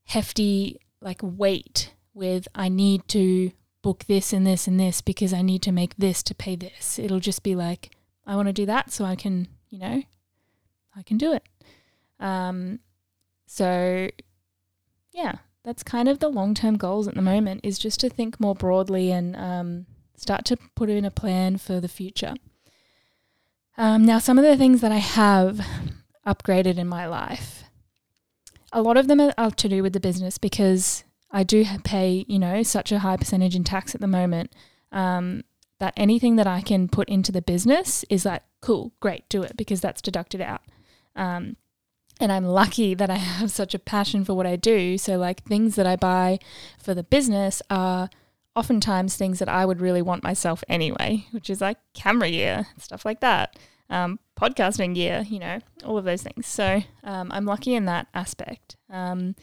hefty 0.04 0.78
like 1.00 1.20
weight 1.22 1.94
with 2.12 2.46
I 2.54 2.68
need 2.68 3.08
to 3.08 3.50
book 3.82 4.04
this 4.04 4.32
and 4.32 4.46
this 4.46 4.66
and 4.66 4.78
this 4.78 5.00
because 5.00 5.32
I 5.32 5.42
need 5.42 5.62
to 5.62 5.72
make 5.72 5.96
this 5.96 6.22
to 6.24 6.34
pay 6.34 6.56
this. 6.56 6.98
It'll 6.98 7.20
just 7.20 7.42
be 7.42 7.54
like 7.54 7.90
I 8.26 8.36
want 8.36 8.46
to 8.46 8.52
do 8.52 8.66
that 8.66 8.92
so 8.92 9.04
I 9.04 9.16
can, 9.16 9.48
you 9.68 9.78
know, 9.78 10.02
I 10.96 11.02
can 11.02 11.18
do 11.18 11.32
it. 11.32 11.42
Um 12.20 12.78
so 13.46 14.08
yeah, 15.14 15.36
that's 15.62 15.82
kind 15.82 16.08
of 16.08 16.18
the 16.18 16.28
long-term 16.28 16.76
goals 16.76 17.08
at 17.08 17.14
the 17.14 17.22
moment 17.22 17.60
is 17.62 17.78
just 17.78 18.00
to 18.00 18.10
think 18.10 18.38
more 18.40 18.54
broadly 18.54 19.10
and 19.12 19.36
um, 19.36 19.86
start 20.16 20.44
to 20.46 20.58
put 20.74 20.90
in 20.90 21.04
a 21.04 21.10
plan 21.10 21.56
for 21.56 21.80
the 21.80 21.88
future. 21.88 22.34
Um, 23.78 24.04
now, 24.04 24.18
some 24.18 24.38
of 24.38 24.44
the 24.44 24.56
things 24.56 24.80
that 24.80 24.92
I 24.92 24.98
have 24.98 25.64
upgraded 26.26 26.78
in 26.78 26.88
my 26.88 27.06
life. 27.06 27.64
A 28.72 28.82
lot 28.82 28.96
of 28.96 29.06
them 29.06 29.20
are 29.20 29.50
to 29.50 29.68
do 29.68 29.82
with 29.82 29.92
the 29.92 30.00
business 30.00 30.36
because 30.36 31.04
I 31.30 31.44
do 31.44 31.64
pay, 31.84 32.24
you 32.28 32.38
know, 32.38 32.62
such 32.62 32.90
a 32.90 33.00
high 33.00 33.16
percentage 33.16 33.54
in 33.54 33.62
tax 33.62 33.94
at 33.94 34.00
the 34.00 34.06
moment 34.06 34.52
um, 34.90 35.44
that 35.78 35.94
anything 35.96 36.36
that 36.36 36.46
I 36.46 36.60
can 36.60 36.88
put 36.88 37.08
into 37.08 37.30
the 37.30 37.42
business 37.42 38.04
is 38.08 38.24
like 38.24 38.42
cool, 38.60 38.92
great, 39.00 39.28
do 39.28 39.42
it 39.42 39.56
because 39.56 39.80
that's 39.80 40.02
deducted 40.02 40.40
out. 40.40 40.62
Um, 41.14 41.56
and 42.20 42.30
I'm 42.32 42.44
lucky 42.44 42.94
that 42.94 43.10
I 43.10 43.16
have 43.38 43.50
such 43.50 43.74
a 43.74 43.78
passion 43.78 44.24
for 44.24 44.34
what 44.34 44.46
I 44.46 44.56
do. 44.56 44.98
So, 44.98 45.18
like, 45.18 45.42
things 45.44 45.76
that 45.76 45.86
I 45.86 45.96
buy 45.96 46.38
for 46.78 46.94
the 46.94 47.02
business 47.02 47.62
are 47.70 48.08
oftentimes 48.56 49.16
things 49.16 49.40
that 49.40 49.48
I 49.48 49.66
would 49.66 49.80
really 49.80 50.02
want 50.02 50.22
myself 50.22 50.62
anyway, 50.68 51.26
which 51.32 51.50
is 51.50 51.60
like 51.60 51.78
camera 51.92 52.30
gear, 52.30 52.68
stuff 52.78 53.04
like 53.04 53.20
that, 53.20 53.58
um, 53.90 54.20
podcasting 54.40 54.94
gear, 54.94 55.24
you 55.28 55.40
know, 55.40 55.58
all 55.84 55.98
of 55.98 56.04
those 56.04 56.22
things. 56.22 56.46
So, 56.46 56.82
um, 57.02 57.32
I'm 57.32 57.46
lucky 57.46 57.74
in 57.74 57.86
that 57.86 58.06
aspect. 58.14 58.76
Um, 58.90 59.34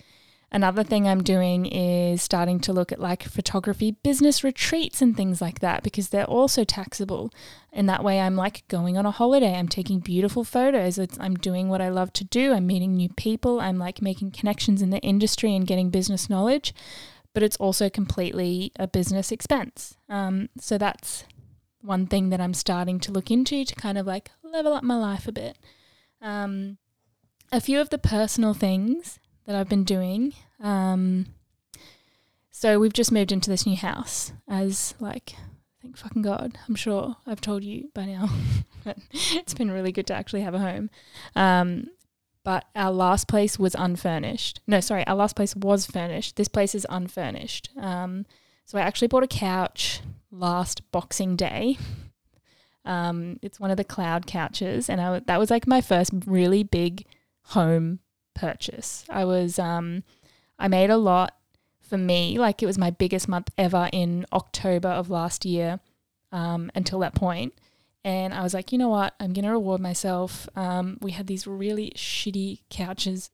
Another 0.53 0.84
thing 0.84 1.08
I'm 1.08 1.24
doing 1.24 1.65
is 1.65 2.22
starting 2.22 2.60
to 2.62 2.74
look 2.74 2.91
at 2.91 3.00
like 3.00 3.24
photography 3.24 3.91
business 4.03 4.43
retreats 4.43 5.01
and 5.01 5.15
things 5.15 5.41
like 5.41 5.62
that 5.62 5.81
because 5.81 6.10
they're 6.10 6.25
also 6.25 6.65
taxable. 6.65 7.31
And 7.72 7.88
that 7.88 8.03
way 8.03 8.20
I'm 8.20 8.36
like 8.36 8.67
going 8.67 8.98
on 8.98 9.05
a 9.05 9.12
holiday, 9.12 9.55
I'm 9.55 9.70
taking 9.70 10.00
beautiful 10.00 10.43
photos, 10.43 10.98
it's, 10.98 11.17
I'm 11.22 11.36
doing 11.36 11.70
what 11.70 11.79
I 11.79 11.88
love 11.88 12.12
to 12.13 12.25
do, 12.25 12.51
I'm 12.51 12.67
meeting 12.67 12.96
new 12.96 13.08
people, 13.08 13.62
I'm 13.62 13.79
like 13.79 14.01
making 14.01 14.31
connections 14.31 14.81
in 14.81 14.89
the 14.89 15.00
industry 15.00 15.55
and 15.55 15.65
getting 15.65 15.89
business 15.89 16.29
knowledge, 16.29 16.74
but 17.34 17.43
it's 17.43 17.55
also 17.55 17.89
completely 17.89 18.74
a 18.77 18.88
business 18.88 19.31
expense. 19.31 19.96
Um, 20.10 20.50
so 20.60 20.77
that's 20.77 21.24
one 21.79 22.08
thing 22.08 22.29
that 22.29 22.41
I'm 22.41 22.53
starting 22.53 23.00
to 23.01 23.12
look 23.13 23.31
into 23.31 23.63
to 23.63 23.75
kind 23.75 23.98
of 23.98 24.05
like 24.05 24.31
level 24.43 24.74
up 24.74 24.84
my 24.84 24.98
life 24.98 25.29
a 25.29 25.31
bit. 25.31 25.58
Um, 26.22 26.77
a 27.53 27.62
few 27.62 27.79
of 27.79 27.89
the 27.89 27.98
personal 27.98 28.53
things 28.53 29.17
that 29.51 29.60
I've 29.60 29.70
been 29.70 29.84
doing. 29.84 30.34
Um, 30.62 31.25
so 32.51 32.79
we've 32.79 32.93
just 32.93 33.12
moved 33.12 33.31
into 33.31 33.50
this 33.50 33.65
new 33.65 33.75
house 33.75 34.31
as 34.48 34.96
like 35.00 35.34
thank 35.81 35.98
fucking 35.98 36.22
God. 36.22 36.58
I'm 36.67 36.75
sure 36.75 37.17
I've 37.27 37.41
told 37.41 37.63
you 37.63 37.89
by 37.93 38.05
now, 38.05 38.29
but 38.84 38.98
it's 39.12 39.53
been 39.53 39.72
really 39.72 39.91
good 39.91 40.08
to 40.08 40.13
actually 40.13 40.41
have 40.41 40.53
a 40.53 40.60
home. 40.60 40.89
Um, 41.36 41.88
but 42.43 42.65
our 42.75 42.91
last 42.91 43.27
place 43.27 43.60
was 43.60 43.75
unfurnished. 43.75 44.62
No, 44.67 44.79
sorry, 44.79 45.05
our 45.05 45.15
last 45.15 45.36
place 45.36 45.55
was 45.55 45.86
furnished. 45.86 46.38
This 46.38 46.48
place 46.48 46.74
is 46.74 46.88
unfurnished. 46.89 47.70
Um, 47.77 48.25
so 48.65 48.77
I 48.77 48.81
actually 48.81 49.10
bought 49.10 49.24
a 49.24 49.27
couch 49.27 50.01
last 50.31 50.89
Boxing 50.91 51.36
Day. 51.36 51.77
Um, 52.86 53.38
it's 53.41 53.60
one 53.60 53.70
of 53.70 53.77
the 53.77 53.84
cloud 53.84 54.25
couches, 54.25 54.89
and 54.89 55.01
I, 55.01 55.20
that 55.20 55.38
was 55.38 55.51
like 55.51 55.67
my 55.67 55.81
first 55.81 56.12
really 56.25 56.63
big 56.63 57.05
home 57.43 58.00
purchase. 58.33 59.05
I 59.09 59.25
was 59.25 59.59
um 59.59 60.03
I 60.57 60.67
made 60.67 60.89
a 60.89 60.97
lot 60.97 61.35
for 61.81 61.97
me, 61.97 62.38
like 62.39 62.63
it 62.63 62.67
was 62.67 62.77
my 62.77 62.89
biggest 62.89 63.27
month 63.27 63.50
ever 63.57 63.89
in 63.91 64.25
October 64.31 64.88
of 64.88 65.09
last 65.09 65.43
year 65.43 65.79
um, 66.31 66.71
until 66.73 67.00
that 67.00 67.15
point. 67.15 67.53
And 68.03 68.33
I 68.33 68.41
was 68.41 68.53
like, 68.53 68.71
you 68.71 68.77
know 68.77 68.89
what? 68.89 69.13
I'm 69.19 69.33
to 69.33 69.47
reward 69.47 69.81
myself. 69.81 70.47
Um, 70.55 70.97
we 71.01 71.11
had 71.11 71.27
these 71.27 71.45
really 71.45 71.91
shitty 71.95 72.61
couches 72.69 73.29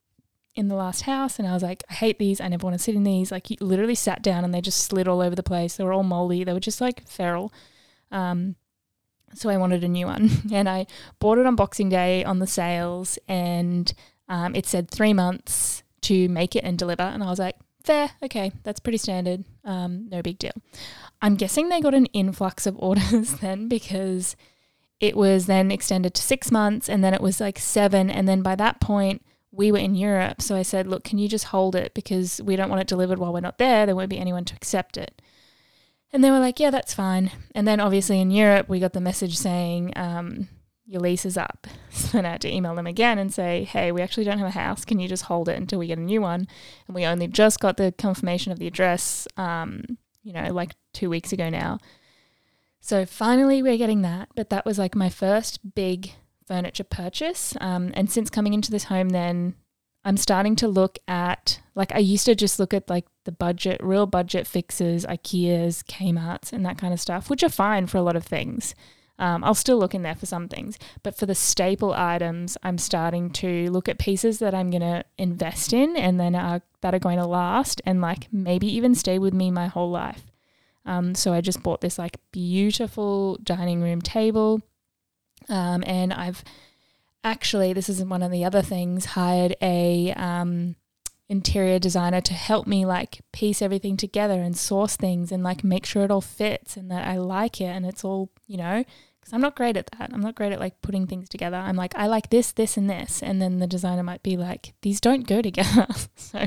in 0.54 0.68
the 0.68 0.74
last 0.74 1.02
house. 1.02 1.38
And 1.38 1.48
I 1.48 1.54
was 1.54 1.62
like, 1.62 1.84
I 1.88 1.94
hate 1.94 2.18
these. 2.18 2.40
I 2.40 2.48
never 2.48 2.66
want 2.66 2.74
to 2.76 2.82
sit 2.82 2.94
in 2.94 3.04
these. 3.04 3.30
Like, 3.30 3.50
you 3.50 3.56
literally 3.60 3.94
sat 3.94 4.22
down 4.22 4.44
and 4.44 4.52
they 4.52 4.60
just 4.60 4.84
slid 4.84 5.08
all 5.08 5.22
over 5.22 5.34
the 5.34 5.42
place. 5.42 5.76
They 5.76 5.84
were 5.84 5.92
all 5.92 6.02
moldy. 6.02 6.44
They 6.44 6.52
were 6.52 6.60
just 6.60 6.80
like 6.80 7.06
feral. 7.08 7.52
Um, 8.10 8.56
so 9.34 9.48
I 9.48 9.56
wanted 9.56 9.84
a 9.84 9.88
new 9.88 10.06
one. 10.06 10.30
and 10.52 10.68
I 10.68 10.86
bought 11.18 11.38
it 11.38 11.46
on 11.46 11.56
Boxing 11.56 11.88
Day 11.88 12.24
on 12.24 12.40
the 12.40 12.46
sales. 12.46 13.18
And 13.26 13.90
um, 14.28 14.54
it 14.54 14.66
said 14.66 14.90
three 14.90 15.12
months 15.12 15.82
to 16.02 16.28
make 16.28 16.54
it 16.54 16.64
and 16.64 16.78
deliver. 16.78 17.02
And 17.02 17.22
I 17.22 17.30
was 17.30 17.38
like, 17.38 17.56
fair, 17.84 18.10
okay, 18.22 18.52
that's 18.62 18.80
pretty 18.80 18.98
standard. 18.98 19.44
Um, 19.64 20.08
no 20.10 20.22
big 20.22 20.38
deal. 20.38 20.52
I'm 21.22 21.34
guessing 21.36 21.68
they 21.68 21.80
got 21.80 21.94
an 21.94 22.06
influx 22.06 22.66
of 22.66 22.76
orders 22.78 23.32
then 23.34 23.68
because 23.68 24.36
it 25.00 25.16
was 25.16 25.46
then 25.46 25.70
extended 25.70 26.14
to 26.14 26.22
six 26.22 26.50
months 26.50 26.88
and 26.88 27.02
then 27.02 27.14
it 27.14 27.20
was 27.20 27.40
like 27.40 27.58
seven. 27.58 28.10
And 28.10 28.28
then 28.28 28.42
by 28.42 28.56
that 28.56 28.80
point, 28.80 29.24
we 29.50 29.72
were 29.72 29.78
in 29.78 29.94
Europe. 29.94 30.42
So 30.42 30.54
I 30.54 30.62
said, 30.62 30.86
look, 30.86 31.04
can 31.04 31.18
you 31.18 31.28
just 31.28 31.46
hold 31.46 31.74
it 31.74 31.94
because 31.94 32.40
we 32.42 32.56
don't 32.56 32.68
want 32.68 32.82
it 32.82 32.86
delivered 32.86 33.18
while 33.18 33.32
we're 33.32 33.40
not 33.40 33.58
there? 33.58 33.86
There 33.86 33.96
won't 33.96 34.10
be 34.10 34.18
anyone 34.18 34.44
to 34.46 34.54
accept 34.54 34.96
it. 34.96 35.22
And 36.12 36.22
they 36.24 36.30
were 36.30 36.38
like, 36.38 36.58
yeah, 36.58 36.70
that's 36.70 36.94
fine. 36.94 37.30
And 37.54 37.66
then 37.66 37.80
obviously 37.80 38.20
in 38.20 38.30
Europe, 38.30 38.68
we 38.68 38.80
got 38.80 38.92
the 38.92 39.00
message 39.00 39.36
saying, 39.36 39.92
um, 39.96 40.48
your 40.88 41.02
lease 41.02 41.24
is 41.24 41.36
up. 41.36 41.66
So 41.90 42.18
then 42.18 42.26
I 42.26 42.30
had 42.30 42.42
to 42.42 42.54
email 42.54 42.76
them 42.76 42.86
again 42.86 43.18
and 43.18 43.34
say, 43.34 43.64
hey, 43.64 43.90
we 43.90 44.02
actually 44.02 44.22
don't 44.22 44.38
have 44.38 44.46
a 44.46 44.52
house. 44.52 44.84
Can 44.84 45.00
you 45.00 45.08
just 45.08 45.24
hold 45.24 45.48
it 45.48 45.56
until 45.56 45.80
we 45.80 45.88
get 45.88 45.98
a 45.98 46.02
new 46.02 46.22
one? 46.22 46.46
And 46.86 46.94
we 46.94 47.04
only 47.04 47.26
just 47.26 47.58
got 47.58 47.76
the 47.76 47.92
confirmation 47.98 48.52
of 48.52 48.60
the 48.60 48.68
address, 48.68 49.26
um, 49.36 49.98
you 50.22 50.32
know, 50.32 50.52
like 50.52 50.76
two 50.94 51.10
weeks 51.10 51.32
ago 51.32 51.48
now. 51.48 51.78
So 52.80 53.04
finally 53.04 53.62
we're 53.62 53.78
getting 53.78 54.02
that. 54.02 54.28
But 54.36 54.50
that 54.50 54.64
was 54.64 54.78
like 54.78 54.94
my 54.94 55.08
first 55.08 55.74
big 55.74 56.12
furniture 56.46 56.84
purchase. 56.84 57.54
Um, 57.60 57.90
and 57.94 58.10
since 58.10 58.30
coming 58.30 58.54
into 58.54 58.70
this 58.70 58.84
home, 58.84 59.08
then 59.08 59.54
I'm 60.04 60.16
starting 60.16 60.54
to 60.56 60.68
look 60.68 60.98
at, 61.08 61.60
like, 61.74 61.92
I 61.92 61.98
used 61.98 62.26
to 62.26 62.36
just 62.36 62.60
look 62.60 62.72
at 62.72 62.88
like 62.88 63.06
the 63.24 63.32
budget, 63.32 63.82
real 63.82 64.06
budget 64.06 64.46
fixes, 64.46 65.04
IKEAs, 65.04 65.84
Kmart's, 65.84 66.52
and 66.52 66.64
that 66.64 66.78
kind 66.78 66.94
of 66.94 67.00
stuff, 67.00 67.28
which 67.28 67.42
are 67.42 67.48
fine 67.48 67.88
for 67.88 67.98
a 67.98 68.02
lot 68.02 68.14
of 68.14 68.24
things. 68.24 68.74
Um, 69.18 69.42
I'll 69.42 69.54
still 69.54 69.78
look 69.78 69.94
in 69.94 70.02
there 70.02 70.14
for 70.14 70.26
some 70.26 70.48
things, 70.48 70.78
but 71.02 71.16
for 71.16 71.26
the 71.26 71.34
staple 71.34 71.92
items, 71.92 72.56
I'm 72.62 72.78
starting 72.78 73.30
to 73.30 73.68
look 73.70 73.88
at 73.88 73.98
pieces 73.98 74.38
that 74.38 74.54
I'm 74.54 74.70
going 74.70 74.82
to 74.82 75.04
invest 75.16 75.72
in 75.72 75.96
and 75.96 76.20
then 76.20 76.36
are, 76.36 76.62
that 76.82 76.94
are 76.94 77.00
going 77.00 77.18
to 77.18 77.26
last 77.26 77.82
and 77.84 78.00
like 78.00 78.32
maybe 78.32 78.68
even 78.68 78.94
stay 78.94 79.18
with 79.18 79.34
me 79.34 79.50
my 79.50 79.66
whole 79.66 79.90
life. 79.90 80.30
Um, 80.86 81.14
so 81.14 81.32
I 81.32 81.40
just 81.40 81.62
bought 81.62 81.80
this 81.80 81.98
like 81.98 82.16
beautiful 82.32 83.36
dining 83.42 83.82
room 83.82 84.00
table, 84.00 84.62
um, 85.48 85.84
and 85.86 86.12
I've 86.12 86.42
actually 87.24 87.72
this 87.72 87.88
isn't 87.90 88.08
one 88.08 88.22
of 88.22 88.30
the 88.30 88.44
other 88.44 88.62
things 88.62 89.04
hired 89.04 89.54
a 89.60 90.12
um, 90.14 90.76
interior 91.28 91.78
designer 91.78 92.22
to 92.22 92.32
help 92.32 92.66
me 92.66 92.86
like 92.86 93.20
piece 93.32 93.60
everything 93.60 93.96
together 93.96 94.40
and 94.40 94.56
source 94.56 94.96
things 94.96 95.30
and 95.30 95.42
like 95.42 95.62
make 95.62 95.84
sure 95.84 96.04
it 96.04 96.10
all 96.10 96.22
fits 96.22 96.76
and 96.76 96.90
that 96.90 97.06
I 97.06 97.18
like 97.18 97.60
it 97.60 97.66
and 97.66 97.84
it's 97.84 98.04
all 98.04 98.30
you 98.46 98.56
know 98.56 98.84
because 99.28 99.34
I'm 99.36 99.42
not 99.42 99.56
great 99.56 99.76
at 99.76 99.90
that. 99.98 100.10
I'm 100.10 100.22
not 100.22 100.34
great 100.36 100.52
at 100.52 100.58
like 100.58 100.80
putting 100.80 101.06
things 101.06 101.28
together. 101.28 101.58
I'm 101.58 101.76
like, 101.76 101.94
I 101.96 102.06
like 102.06 102.30
this, 102.30 102.50
this, 102.52 102.78
and 102.78 102.88
this. 102.88 103.22
And 103.22 103.42
then 103.42 103.58
the 103.58 103.66
designer 103.66 104.02
might 104.02 104.22
be 104.22 104.38
like, 104.38 104.72
these 104.80 105.02
don't 105.02 105.26
go 105.26 105.42
together. 105.42 105.86
so 106.16 106.46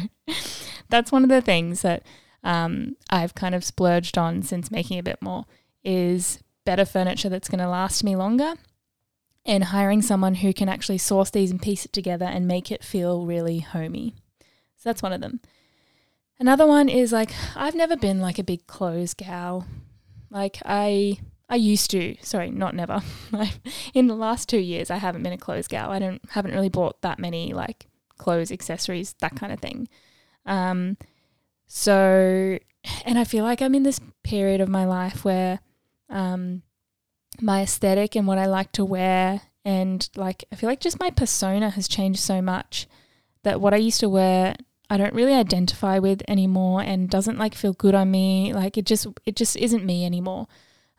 that's 0.90 1.12
one 1.12 1.22
of 1.22 1.30
the 1.30 1.44
things 1.44 1.84
that 1.84 2.02
um, 2.44 2.96
I've 3.12 3.36
kind 3.36 3.54
of 3.54 3.64
splurged 3.64 4.18
on 4.18 4.42
since 4.42 4.72
making 4.72 4.98
a 4.98 5.04
bit 5.04 5.22
more 5.22 5.46
is 5.84 6.40
better 6.66 6.84
furniture 6.84 7.30
that's 7.30 7.50
going 7.50 7.60
to 7.60 7.70
last 7.70 8.04
me 8.04 8.16
longer 8.16 8.56
and 9.46 9.66
hiring 9.66 10.02
someone 10.02 10.36
who 10.36 10.52
can 10.52 10.68
actually 10.68 10.98
source 10.98 11.30
these 11.30 11.52
and 11.52 11.62
piece 11.62 11.86
it 11.86 11.94
together 11.94 12.26
and 12.26 12.48
make 12.48 12.72
it 12.72 12.84
feel 12.84 13.28
really 13.28 13.60
homey. 13.60 14.16
So 14.78 14.90
that's 14.90 15.04
one 15.04 15.14
of 15.14 15.22
them. 15.22 15.40
Another 16.40 16.66
one 16.66 16.90
is 16.90 17.12
like, 17.12 17.32
I've 17.56 17.76
never 17.76 17.96
been 17.96 18.22
like 18.22 18.40
a 18.40 18.44
big 18.44 18.66
clothes 18.66 19.14
gal. 19.14 19.68
Like, 20.32 20.58
I 20.66 21.20
I 21.51 21.55
used 21.55 21.91
to. 21.91 22.15
Sorry, 22.22 22.50
not 22.50 22.74
never. 22.74 23.01
in 23.93 24.08
the 24.08 24.15
last 24.15 24.48
two 24.48 24.58
years, 24.58 24.89
I 24.89 24.96
haven't 24.96 25.22
been 25.24 25.34
a 25.34 25.38
clothes 25.38 25.67
gal. 25.67 25.91
I 25.91 26.00
don't 26.00 26.22
haven't 26.29 26.53
really 26.53 26.70
bought 26.70 27.01
that 27.01 27.20
many 27.20 27.53
like 27.53 27.88
clothes, 28.17 28.51
accessories, 28.51 29.15
that 29.20 29.36
kind 29.36 29.51
of 29.51 29.60
thing. 29.60 29.89
Um, 30.46 30.98
so, 31.67 32.58
and 33.05 33.20
I 33.20 33.25
feel 33.25 33.43
like 33.43 33.62
I'm 33.62 33.75
in 33.75 33.84
this 33.84 34.00
period 34.24 34.62
of 34.62 34.70
my 34.70 34.86
life 34.86 35.25
where 35.25 35.60
um, 36.10 36.63
my 37.41 37.63
aesthetic 37.63 38.15
and 38.15 38.25
what 38.25 38.38
I 38.38 38.46
like 38.46 38.72
to 38.74 38.86
wear, 38.86 39.41
and 39.65 40.10
like 40.15 40.46
I 40.53 40.55
feel 40.55 40.70
like 40.70 40.79
just 40.79 41.01
my 41.01 41.12
persona 41.12 41.70
has 41.72 41.89
changed 41.89 42.22
so 42.22 42.41
much 42.41 42.88
that 43.43 43.60
what 43.60 43.74
I 43.74 43.77
used 43.77 44.00
to 44.00 44.10
wear 44.10 44.55
I 44.89 44.98
don't 44.98 45.13
really 45.13 45.34
identify 45.34 46.00
with 46.00 46.22
anymore 46.27 46.81
and 46.81 47.10
doesn't 47.10 47.38
like 47.38 47.55
feel 47.55 47.74
good 47.74 47.96
on 47.96 48.10
me. 48.10 48.53
Like 48.53 48.77
it 48.77 48.86
just 48.86 49.08
it 49.25 49.36
just 49.36 49.58
isn't 49.58 49.86
me 49.86 50.05
anymore. 50.05 50.48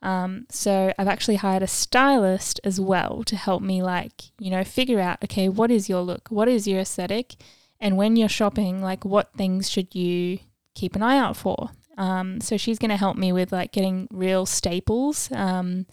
Um, 0.03 0.47
so 0.51 0.93
I've 0.99 1.09
actually 1.09 1.37
hired 1.37 1.63
a 1.63 1.69
stylist 1.69 2.61
as 2.65 2.81
well 2.81 3.23
to 3.25 3.37
help 3.37 3.63
me, 3.63 3.83
like, 3.83 4.33
you 4.39 4.51
know, 4.51 4.65
figure 4.65 5.01
out, 5.01 5.23
okay, 5.25 5.49
what 5.49 5.71
is 5.71 5.89
your 5.89 6.03
look? 6.03 6.29
What 6.29 6.49
is 6.49 6.67
your 6.67 6.81
aesthetic? 6.81 7.37
And 7.81 7.97
when 7.97 8.17
you're 8.17 8.29
shopping, 8.29 8.83
like, 8.83 9.05
what 9.05 9.33
things 9.37 9.71
should 9.71 9.95
you 9.95 10.39
keep 10.75 10.97
an 10.97 11.03
eye 11.03 11.19
out 11.19 11.37
for? 11.37 11.71
Um, 11.99 12.41
so 12.41 12.57
she's 12.57 12.79
going 12.79 12.91
to 12.91 12.97
help 12.97 13.17
me 13.17 13.33
with 13.33 13.53
like 13.53 13.73
getting 13.73 14.09
real 14.11 14.47
staples 14.47 15.31
um, 15.33 15.87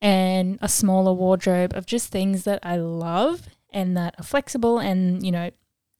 and 0.00 0.58
a 0.62 0.68
smaller 0.68 1.12
wardrobe 1.12 1.72
of 1.74 1.86
just 1.86 2.10
things 2.10 2.44
that 2.44 2.60
I 2.62 2.76
love 2.76 3.48
and 3.70 3.96
that 3.96 4.14
are 4.18 4.24
flexible 4.24 4.78
and, 4.78 5.24
you 5.24 5.32
know, 5.32 5.50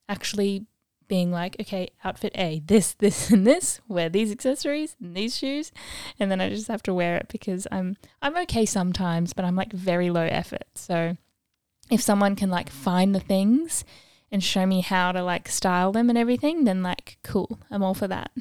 actually 0.07 0.65
being 1.09 1.31
like, 1.31 1.57
okay, 1.59 1.89
outfit 2.05 2.31
A, 2.35 2.61
this, 2.65 2.93
this, 2.93 3.29
and 3.29 3.45
this, 3.45 3.81
wear 3.89 4.07
these 4.07 4.31
accessories 4.31 4.95
and 5.01 5.13
these 5.17 5.37
shoes, 5.37 5.73
and 6.17 6.31
then 6.31 6.39
I 6.39 6.49
just 6.49 6.69
have 6.69 6.83
to 6.83 6.93
wear 6.93 7.17
it 7.17 7.27
because 7.27 7.67
I'm 7.69 7.97
I'm 8.21 8.37
okay 8.37 8.65
sometimes, 8.65 9.33
but 9.33 9.43
I'm 9.43 9.57
like 9.57 9.73
very 9.73 10.09
low 10.09 10.23
effort. 10.23 10.63
So 10.75 11.17
if 11.91 12.01
someone 12.01 12.37
can 12.37 12.49
like 12.49 12.69
find 12.69 13.13
the 13.13 13.19
things 13.19 13.83
and 14.31 14.41
show 14.41 14.65
me 14.65 14.79
how 14.79 15.11
to 15.11 15.21
like 15.21 15.49
style 15.49 15.91
them 15.91 16.07
and 16.07 16.17
everything, 16.17 16.63
then 16.63 16.81
like 16.81 17.17
cool, 17.23 17.59
I'm 17.69 17.83
all 17.83 17.95
for 17.95 18.07
that. 18.07 18.31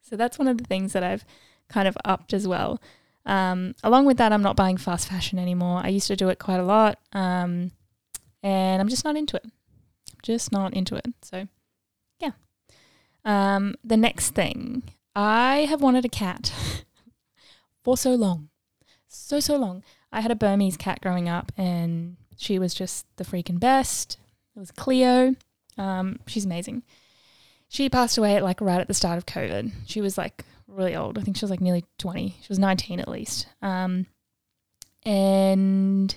So 0.00 0.16
that's 0.16 0.38
one 0.38 0.46
of 0.48 0.58
the 0.58 0.64
things 0.64 0.92
that 0.92 1.02
I've 1.02 1.24
kind 1.68 1.88
of 1.88 1.96
upped 2.04 2.34
as 2.34 2.46
well. 2.46 2.80
Um, 3.24 3.74
along 3.82 4.04
with 4.04 4.18
that, 4.18 4.32
I'm 4.32 4.42
not 4.42 4.56
buying 4.56 4.76
fast 4.76 5.08
fashion 5.08 5.38
anymore. 5.38 5.80
I 5.82 5.88
used 5.88 6.08
to 6.08 6.16
do 6.16 6.28
it 6.28 6.38
quite 6.38 6.60
a 6.60 6.64
lot, 6.64 6.98
um, 7.12 7.70
and 8.42 8.82
I'm 8.82 8.88
just 8.88 9.04
not 9.04 9.16
into 9.16 9.36
it. 9.36 9.44
I'm 9.44 10.18
Just 10.22 10.52
not 10.52 10.74
into 10.74 10.96
it. 10.96 11.06
So, 11.22 11.48
yeah. 12.18 12.32
Um, 13.24 13.76
the 13.84 13.96
next 13.96 14.30
thing, 14.30 14.82
I 15.14 15.66
have 15.68 15.82
wanted 15.82 16.04
a 16.04 16.08
cat 16.08 16.52
for 17.84 17.96
so 17.96 18.14
long, 18.14 18.48
so 19.06 19.40
so 19.40 19.56
long. 19.56 19.82
I 20.10 20.20
had 20.20 20.30
a 20.30 20.36
Burmese 20.36 20.76
cat 20.76 21.00
growing 21.00 21.28
up, 21.28 21.52
and 21.56 22.16
she 22.36 22.58
was 22.58 22.74
just 22.74 23.06
the 23.16 23.24
freaking 23.24 23.60
best. 23.60 24.18
It 24.54 24.58
was 24.58 24.70
Cleo. 24.70 25.34
Um, 25.78 26.18
she's 26.26 26.44
amazing. 26.44 26.82
She 27.68 27.88
passed 27.88 28.18
away 28.18 28.36
at 28.36 28.42
like 28.42 28.60
right 28.60 28.80
at 28.80 28.88
the 28.88 28.94
start 28.94 29.16
of 29.16 29.24
COVID. 29.24 29.72
She 29.86 30.00
was 30.00 30.18
like 30.18 30.44
really 30.66 30.94
old. 30.94 31.18
I 31.18 31.22
think 31.22 31.36
she 31.36 31.44
was 31.44 31.50
like 31.50 31.60
nearly 31.60 31.84
20. 31.98 32.36
She 32.40 32.48
was 32.48 32.58
19 32.58 33.00
at 33.00 33.08
least. 33.08 33.46
Um, 33.62 34.06
and 35.04 36.14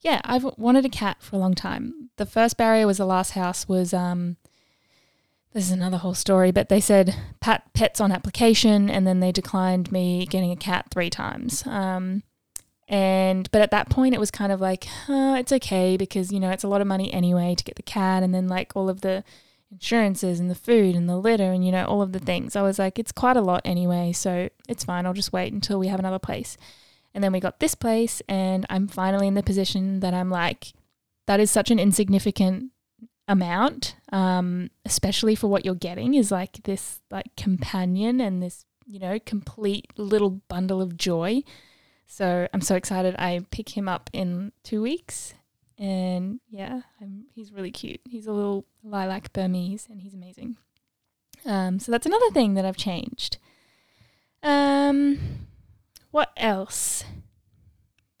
yeah, 0.00 0.20
I've 0.24 0.44
wanted 0.56 0.84
a 0.84 0.90
cat 0.90 1.18
for 1.20 1.36
a 1.36 1.38
long 1.38 1.54
time. 1.54 2.10
The 2.16 2.26
first 2.26 2.56
barrier 2.56 2.86
was 2.86 2.98
the 2.98 3.06
last 3.06 3.30
house 3.32 3.68
was 3.68 3.94
um, 3.94 4.36
this 5.54 5.66
is 5.66 5.70
another 5.70 5.98
whole 5.98 6.14
story, 6.14 6.50
but 6.50 6.68
they 6.68 6.80
said 6.80 7.14
pets 7.40 8.00
on 8.00 8.10
application, 8.10 8.90
and 8.90 9.06
then 9.06 9.20
they 9.20 9.30
declined 9.30 9.92
me 9.92 10.26
getting 10.26 10.50
a 10.50 10.56
cat 10.56 10.86
three 10.90 11.08
times. 11.08 11.64
Um, 11.66 12.24
and 12.88 13.48
but 13.52 13.62
at 13.62 13.70
that 13.70 13.88
point, 13.88 14.14
it 14.14 14.20
was 14.20 14.32
kind 14.32 14.50
of 14.50 14.60
like, 14.60 14.86
oh, 15.08 15.36
it's 15.36 15.52
okay 15.52 15.96
because 15.96 16.32
you 16.32 16.40
know 16.40 16.50
it's 16.50 16.64
a 16.64 16.68
lot 16.68 16.80
of 16.80 16.88
money 16.88 17.12
anyway 17.14 17.54
to 17.54 17.64
get 17.64 17.76
the 17.76 17.82
cat, 17.82 18.24
and 18.24 18.34
then 18.34 18.48
like 18.48 18.72
all 18.74 18.88
of 18.88 19.02
the 19.02 19.22
insurances 19.70 20.40
and 20.40 20.50
the 20.50 20.54
food 20.56 20.94
and 20.94 21.08
the 21.08 21.16
litter 21.16 21.50
and 21.50 21.64
you 21.64 21.70
know 21.70 21.84
all 21.84 22.02
of 22.02 22.12
the 22.12 22.18
things. 22.18 22.56
I 22.56 22.62
was 22.62 22.80
like, 22.80 22.98
it's 22.98 23.12
quite 23.12 23.36
a 23.36 23.40
lot 23.40 23.62
anyway, 23.64 24.12
so 24.12 24.48
it's 24.68 24.84
fine. 24.84 25.06
I'll 25.06 25.14
just 25.14 25.32
wait 25.32 25.52
until 25.52 25.78
we 25.78 25.86
have 25.86 26.00
another 26.00 26.18
place. 26.18 26.56
And 27.14 27.22
then 27.22 27.32
we 27.32 27.38
got 27.38 27.60
this 27.60 27.76
place, 27.76 28.20
and 28.28 28.66
I'm 28.68 28.88
finally 28.88 29.28
in 29.28 29.34
the 29.34 29.42
position 29.44 30.00
that 30.00 30.14
I'm 30.14 30.30
like, 30.30 30.72
that 31.26 31.38
is 31.38 31.48
such 31.48 31.70
an 31.70 31.78
insignificant 31.78 32.72
amount, 33.26 33.96
um, 34.12 34.70
especially 34.84 35.34
for 35.34 35.48
what 35.48 35.64
you're 35.64 35.74
getting, 35.74 36.14
is 36.14 36.30
like 36.30 36.62
this 36.64 37.00
like 37.10 37.34
companion 37.36 38.20
and 38.20 38.42
this 38.42 38.64
you 38.86 38.98
know 38.98 39.18
complete 39.24 39.86
little 39.96 40.42
bundle 40.48 40.82
of 40.82 40.96
joy. 40.96 41.42
So 42.06 42.48
I'm 42.52 42.60
so 42.60 42.76
excited. 42.76 43.14
I 43.18 43.44
pick 43.50 43.76
him 43.76 43.88
up 43.88 44.10
in 44.12 44.52
two 44.62 44.82
weeks, 44.82 45.34
and 45.78 46.40
yeah, 46.50 46.82
I'm, 47.00 47.24
he's 47.34 47.52
really 47.52 47.70
cute. 47.70 48.00
He's 48.04 48.26
a 48.26 48.32
little 48.32 48.66
lilac 48.82 49.32
Burmese, 49.32 49.88
and 49.90 50.02
he's 50.02 50.14
amazing. 50.14 50.56
Um, 51.46 51.78
so 51.78 51.92
that's 51.92 52.06
another 52.06 52.30
thing 52.30 52.54
that 52.54 52.64
I've 52.64 52.76
changed. 52.76 53.38
Um, 54.42 55.46
what 56.10 56.30
else? 56.36 57.04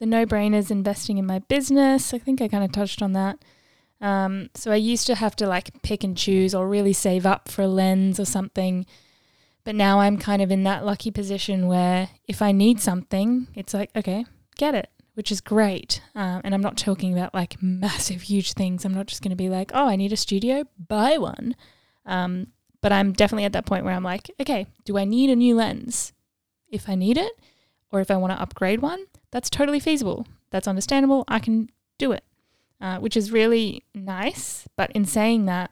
The 0.00 0.06
no 0.06 0.26
brainers 0.26 0.70
investing 0.70 1.18
in 1.18 1.26
my 1.26 1.38
business. 1.40 2.12
I 2.12 2.18
think 2.18 2.40
I 2.40 2.48
kind 2.48 2.64
of 2.64 2.72
touched 2.72 3.02
on 3.02 3.12
that. 3.12 3.38
Um, 4.04 4.50
so 4.54 4.70
I 4.70 4.76
used 4.76 5.06
to 5.06 5.14
have 5.14 5.34
to 5.36 5.46
like 5.46 5.82
pick 5.82 6.04
and 6.04 6.16
choose 6.16 6.54
or 6.54 6.68
really 6.68 6.92
save 6.92 7.24
up 7.24 7.48
for 7.48 7.62
a 7.62 7.68
lens 7.68 8.20
or 8.20 8.24
something. 8.24 8.86
But 9.64 9.74
now 9.74 10.00
I'm 10.00 10.18
kind 10.18 10.42
of 10.42 10.50
in 10.50 10.64
that 10.64 10.84
lucky 10.84 11.10
position 11.10 11.66
where 11.66 12.10
if 12.28 12.42
I 12.42 12.52
need 12.52 12.80
something, 12.80 13.48
it's 13.54 13.72
like, 13.72 13.90
okay, 13.96 14.26
get 14.56 14.74
it 14.74 14.90
which 15.14 15.30
is 15.30 15.40
great. 15.40 16.02
Um, 16.14 16.40
and 16.44 16.54
I'm 16.54 16.60
not 16.60 16.76
talking 16.76 17.12
about 17.12 17.34
like 17.34 17.62
massive, 17.62 18.22
huge 18.22 18.52
things. 18.52 18.84
I'm 18.84 18.94
not 18.94 19.06
just 19.06 19.22
going 19.22 19.30
to 19.30 19.36
be 19.36 19.48
like, 19.48 19.70
oh, 19.72 19.88
I 19.88 19.96
need 19.96 20.12
a 20.12 20.16
studio, 20.16 20.64
buy 20.76 21.18
one. 21.18 21.56
Um, 22.04 22.48
but 22.80 22.92
I'm 22.92 23.12
definitely 23.12 23.44
at 23.44 23.52
that 23.52 23.66
point 23.66 23.84
where 23.84 23.94
I'm 23.94 24.04
like, 24.04 24.30
okay, 24.40 24.66
do 24.84 24.98
I 24.98 25.04
need 25.04 25.30
a 25.30 25.36
new 25.36 25.54
lens? 25.54 26.12
If 26.68 26.88
I 26.88 26.96
need 26.96 27.16
it, 27.16 27.32
or 27.92 28.00
if 28.00 28.10
I 28.10 28.16
want 28.16 28.32
to 28.32 28.42
upgrade 28.42 28.82
one, 28.82 29.04
that's 29.30 29.48
totally 29.48 29.80
feasible. 29.80 30.26
That's 30.50 30.68
understandable. 30.68 31.24
I 31.28 31.38
can 31.38 31.70
do 31.98 32.12
it, 32.12 32.23
uh, 32.84 32.98
which 32.98 33.16
is 33.16 33.32
really 33.32 33.82
nice. 33.94 34.68
But 34.76 34.92
in 34.92 35.06
saying 35.06 35.46
that, 35.46 35.70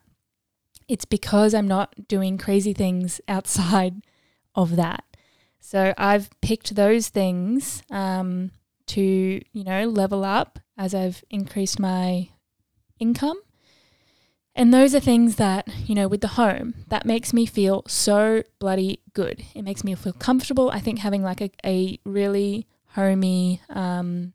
it's 0.88 1.04
because 1.04 1.52
I'm 1.52 1.68
not 1.68 2.08
doing 2.08 2.38
crazy 2.38 2.72
things 2.72 3.20
outside 3.28 3.96
of 4.54 4.76
that. 4.76 5.04
So 5.60 5.92
I've 5.98 6.30
picked 6.40 6.74
those 6.74 7.10
things 7.10 7.82
um, 7.90 8.50
to, 8.86 9.02
you 9.52 9.64
know, 9.64 9.84
level 9.84 10.24
up 10.24 10.58
as 10.78 10.94
I've 10.94 11.22
increased 11.28 11.78
my 11.78 12.30
income. 12.98 13.40
And 14.54 14.72
those 14.72 14.94
are 14.94 15.00
things 15.00 15.36
that, 15.36 15.68
you 15.86 15.94
know, 15.94 16.08
with 16.08 16.22
the 16.22 16.28
home, 16.28 16.74
that 16.88 17.04
makes 17.04 17.32
me 17.34 17.44
feel 17.44 17.84
so 17.86 18.42
bloody 18.58 19.00
good. 19.12 19.44
It 19.54 19.62
makes 19.62 19.84
me 19.84 19.94
feel 19.94 20.12
comfortable. 20.14 20.70
I 20.70 20.80
think 20.80 20.98
having 21.00 21.22
like 21.22 21.42
a, 21.42 21.50
a 21.64 21.98
really 22.04 22.66
homey 22.88 23.60
um, 23.68 24.32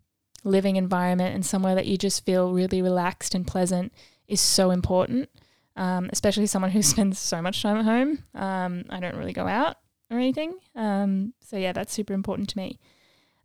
living 0.48 0.76
environment 0.76 1.36
and 1.36 1.46
somewhere 1.46 1.76
that 1.76 1.86
you 1.86 1.98
just 1.98 2.26
feel 2.26 2.52
really 2.52 2.82
relaxed 2.82 3.36
and 3.36 3.46
pleasant 3.46 3.94
is 4.28 4.42
so 4.42 4.72
important, 4.72 5.30
um, 5.76 6.10
especially 6.12 6.48
someone 6.48 6.72
who 6.72 6.82
spends 6.94 7.20
so 7.20 7.42
much 7.42 7.62
time 7.62 7.78
at 7.78 7.86
home. 7.86 8.24
Um, 8.34 8.86
I 8.90 9.00
don't 9.00 9.16
really 9.16 9.34
go 9.34 9.48
out 9.48 9.78
or 10.10 10.18
anything. 10.18 10.58
Um, 10.76 11.34
so, 11.42 11.58
yeah, 11.58 11.74
that's 11.74 11.94
super 11.94 12.14
important 12.14 12.50
to 12.50 12.58
me. 12.58 12.80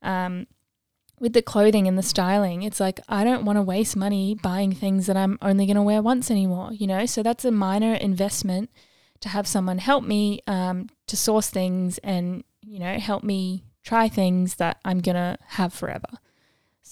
Um, 0.03 0.47
with 1.21 1.35
the 1.35 1.43
clothing 1.43 1.87
and 1.87 1.97
the 1.97 2.03
styling, 2.03 2.63
it's 2.63 2.81
like 2.81 2.99
I 3.09 3.23
don't 3.23 3.45
want 3.45 3.57
to 3.57 3.63
waste 3.63 3.95
money 3.95 4.35
buying 4.35 4.73
things 4.73 5.07
that 5.07 5.17
I'm 5.17 5.39
only 5.41 5.67
going 5.67 5.77
to 5.77 5.83
wear 5.83 6.03
once 6.03 6.31
anymore, 6.31 6.73
you 6.73 6.87
know? 6.87 7.07
So 7.07 7.23
that's 7.23 7.45
a 7.45 7.53
minor 7.53 7.95
investment 7.95 8.71
to 9.21 9.29
have 9.29 9.47
someone 9.47 9.79
help 9.79 10.03
me 10.03 10.41
um, 10.49 10.89
to 11.07 11.17
source 11.17 11.49
things 11.49 11.99
and, 11.99 12.43
you 12.61 12.81
know, 12.81 12.99
help 12.99 13.23
me 13.23 13.65
try 13.85 14.09
things 14.09 14.57
that 14.57 14.81
I'm 14.85 14.99
going 14.99 15.15
to 15.15 15.39
have 15.47 15.73
forever. 15.73 16.09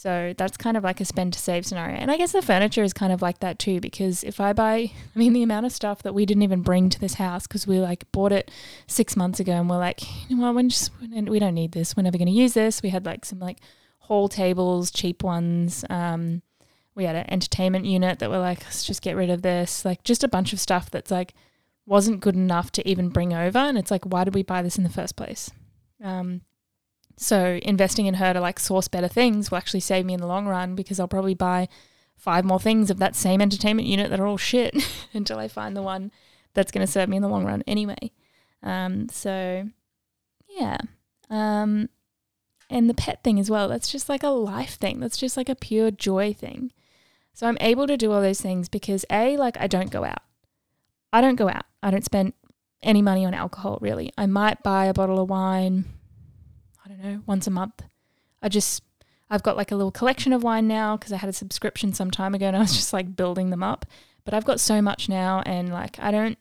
So 0.01 0.33
that's 0.39 0.57
kind 0.57 0.79
of 0.79 0.83
like 0.83 0.99
a 1.03 1.05
spend 1.05 1.35
to 1.35 1.39
save 1.39 1.67
scenario. 1.67 1.97
And 1.97 2.11
I 2.11 2.17
guess 2.17 2.33
the 2.33 2.41
furniture 2.41 2.83
is 2.83 2.95
kind 2.95 3.13
of 3.13 3.21
like 3.21 3.41
that 3.41 3.59
too, 3.59 3.81
because 3.81 4.25
if 4.25 4.41
I 4.41 4.55
buy, 4.55 4.77
I 5.15 5.19
mean, 5.19 5.35
the 5.35 5.43
amount 5.43 5.67
of 5.67 5.73
stuff 5.73 6.03
that 6.05 6.15
we 6.15 6.25
didn't 6.25 6.43
even 6.43 6.63
bring 6.63 6.89
to 6.89 6.99
this 6.99 7.15
house 7.15 7.47
because 7.47 7.67
we 7.67 7.81
like 7.81 8.11
bought 8.11 8.33
it 8.33 8.51
six 8.87 9.15
months 9.15 9.41
ago 9.41 9.53
and 9.53 9.69
we're 9.69 9.77
like, 9.77 10.01
you 10.31 10.39
know 10.39 10.53
what, 10.53 10.67
just, 10.69 10.91
we 11.03 11.39
don't 11.39 11.55
need 11.55 11.73
this. 11.73 11.95
We're 11.95 12.05
never 12.05 12.17
going 12.17 12.29
to 12.29 12.33
use 12.33 12.55
this. 12.55 12.83
We 12.83 12.89
had 12.89 13.05
like 13.05 13.27
some 13.27 13.41
like 13.41 13.59
hall 13.99 14.27
tables, 14.27 14.91
cheap 14.91 15.23
ones. 15.23 15.85
Um, 15.91 16.41
we 16.95 17.05
had 17.05 17.15
an 17.15 17.31
entertainment 17.31 17.85
unit 17.85 18.21
that 18.21 18.31
were 18.31 18.39
like, 18.39 18.65
let's 18.65 18.87
just 18.87 19.03
get 19.03 19.17
rid 19.17 19.29
of 19.29 19.43
this. 19.43 19.85
Like 19.85 20.03
just 20.03 20.25
a 20.25 20.29
bunch 20.29 20.55
of 20.55 20.61
stuff 20.61 20.91
that's 20.91 21.11
like 21.11 21.35
wasn't 21.85 22.21
good 22.23 22.37
enough 22.37 22.73
to 22.73 22.89
even 22.89 23.11
bring 23.11 23.35
over. 23.35 23.59
And 23.59 23.77
it's 23.77 23.91
like, 23.91 24.07
why 24.07 24.25
did 24.25 24.35
we 24.35 24.45
buy 24.45 24.63
this 24.63 24.79
in 24.79 24.85
the 24.85 24.89
first 24.89 25.17
place? 25.17 25.51
Um, 26.03 26.41
so 27.23 27.61
investing 27.63 28.07
in 28.07 28.15
her 28.15 28.33
to 28.33 28.41
like 28.41 28.59
source 28.59 28.89
better 28.89 29.07
things 29.07 29.51
will 29.51 29.59
actually 29.59 29.81
save 29.81 30.07
me 30.07 30.15
in 30.15 30.21
the 30.21 30.27
long 30.27 30.47
run 30.47 30.75
because 30.75 30.99
I'll 30.99 31.07
probably 31.07 31.35
buy 31.35 31.69
five 32.17 32.47
more 32.47 32.59
things 32.59 32.91
of 32.91 32.99
that 32.99 33.15
same 33.15 33.43
entertainment 33.43 33.87
unit 33.87 34.09
that 34.09 34.19
are 34.19 34.27
all 34.27 34.39
shit 34.39 34.75
until 35.13 35.39
I 35.39 35.47
find 35.47 35.77
the 35.77 35.83
one 35.83 36.13
that's 36.55 36.73
going 36.73 36.85
to 36.85 36.91
serve 36.91 37.11
me 37.11 37.17
in 37.19 37.23
the 37.23 37.29
long 37.29 37.45
run 37.45 37.63
anyway. 37.67 38.11
Um, 38.63 39.11
so 39.11 39.69
yeah. 40.49 40.79
Um, 41.29 41.91
and 42.71 42.89
the 42.89 42.95
pet 42.95 43.23
thing 43.23 43.39
as 43.39 43.51
well. 43.51 43.69
That's 43.69 43.93
just 43.93 44.09
like 44.09 44.23
a 44.23 44.29
life 44.29 44.77
thing. 44.77 44.99
That's 44.99 45.19
just 45.19 45.37
like 45.37 45.51
a 45.51 45.55
pure 45.55 45.91
joy 45.91 46.33
thing. 46.33 46.73
So 47.35 47.47
I'm 47.47 47.59
able 47.61 47.87
to 47.87 47.99
do 47.99 48.13
all 48.13 48.23
those 48.23 48.41
things 48.41 48.71
because 48.71 49.05
A, 49.11 49.37
like 49.37 49.61
I 49.61 49.67
don't 49.67 49.91
go 49.91 50.05
out. 50.05 50.23
I 51.13 51.21
don't 51.21 51.37
go 51.37 51.51
out. 51.51 51.67
I 51.83 51.91
don't 51.91 52.05
spend 52.05 52.33
any 52.83 53.03
money 53.03 53.27
on 53.27 53.35
alcohol 53.35 53.77
really. 53.83 54.11
I 54.17 54.25
might 54.25 54.63
buy 54.63 54.87
a 54.87 54.95
bottle 54.95 55.21
of 55.21 55.29
wine, 55.29 55.85
don't 56.91 57.03
know, 57.03 57.23
once 57.27 57.47
a 57.47 57.51
month. 57.51 57.83
I 58.43 58.49
just, 58.49 58.83
I've 59.29 59.43
got 59.43 59.57
like 59.57 59.71
a 59.71 59.77
little 59.77 59.93
collection 59.93 60.33
of 60.33 60.43
wine 60.43 60.69
now 60.69 60.97
because 60.97 61.13
I 61.13 61.17
had 61.17 61.29
a 61.29 61.35
subscription 61.35 61.93
some 61.93 62.11
time 62.11 62.35
ago 62.35 62.47
and 62.47 62.57
I 62.57 62.61
was 62.61 62.73
just 62.77 62.93
like 62.93 63.17
building 63.17 63.51
them 63.51 63.63
up. 63.63 63.87
But 64.25 64.35
I've 64.35 64.45
got 64.45 64.61
so 64.61 64.83
much 64.83 65.09
now 65.09 65.43
and 65.47 65.73
like 65.73 65.99
I 65.99 66.11
don't, 66.11 66.39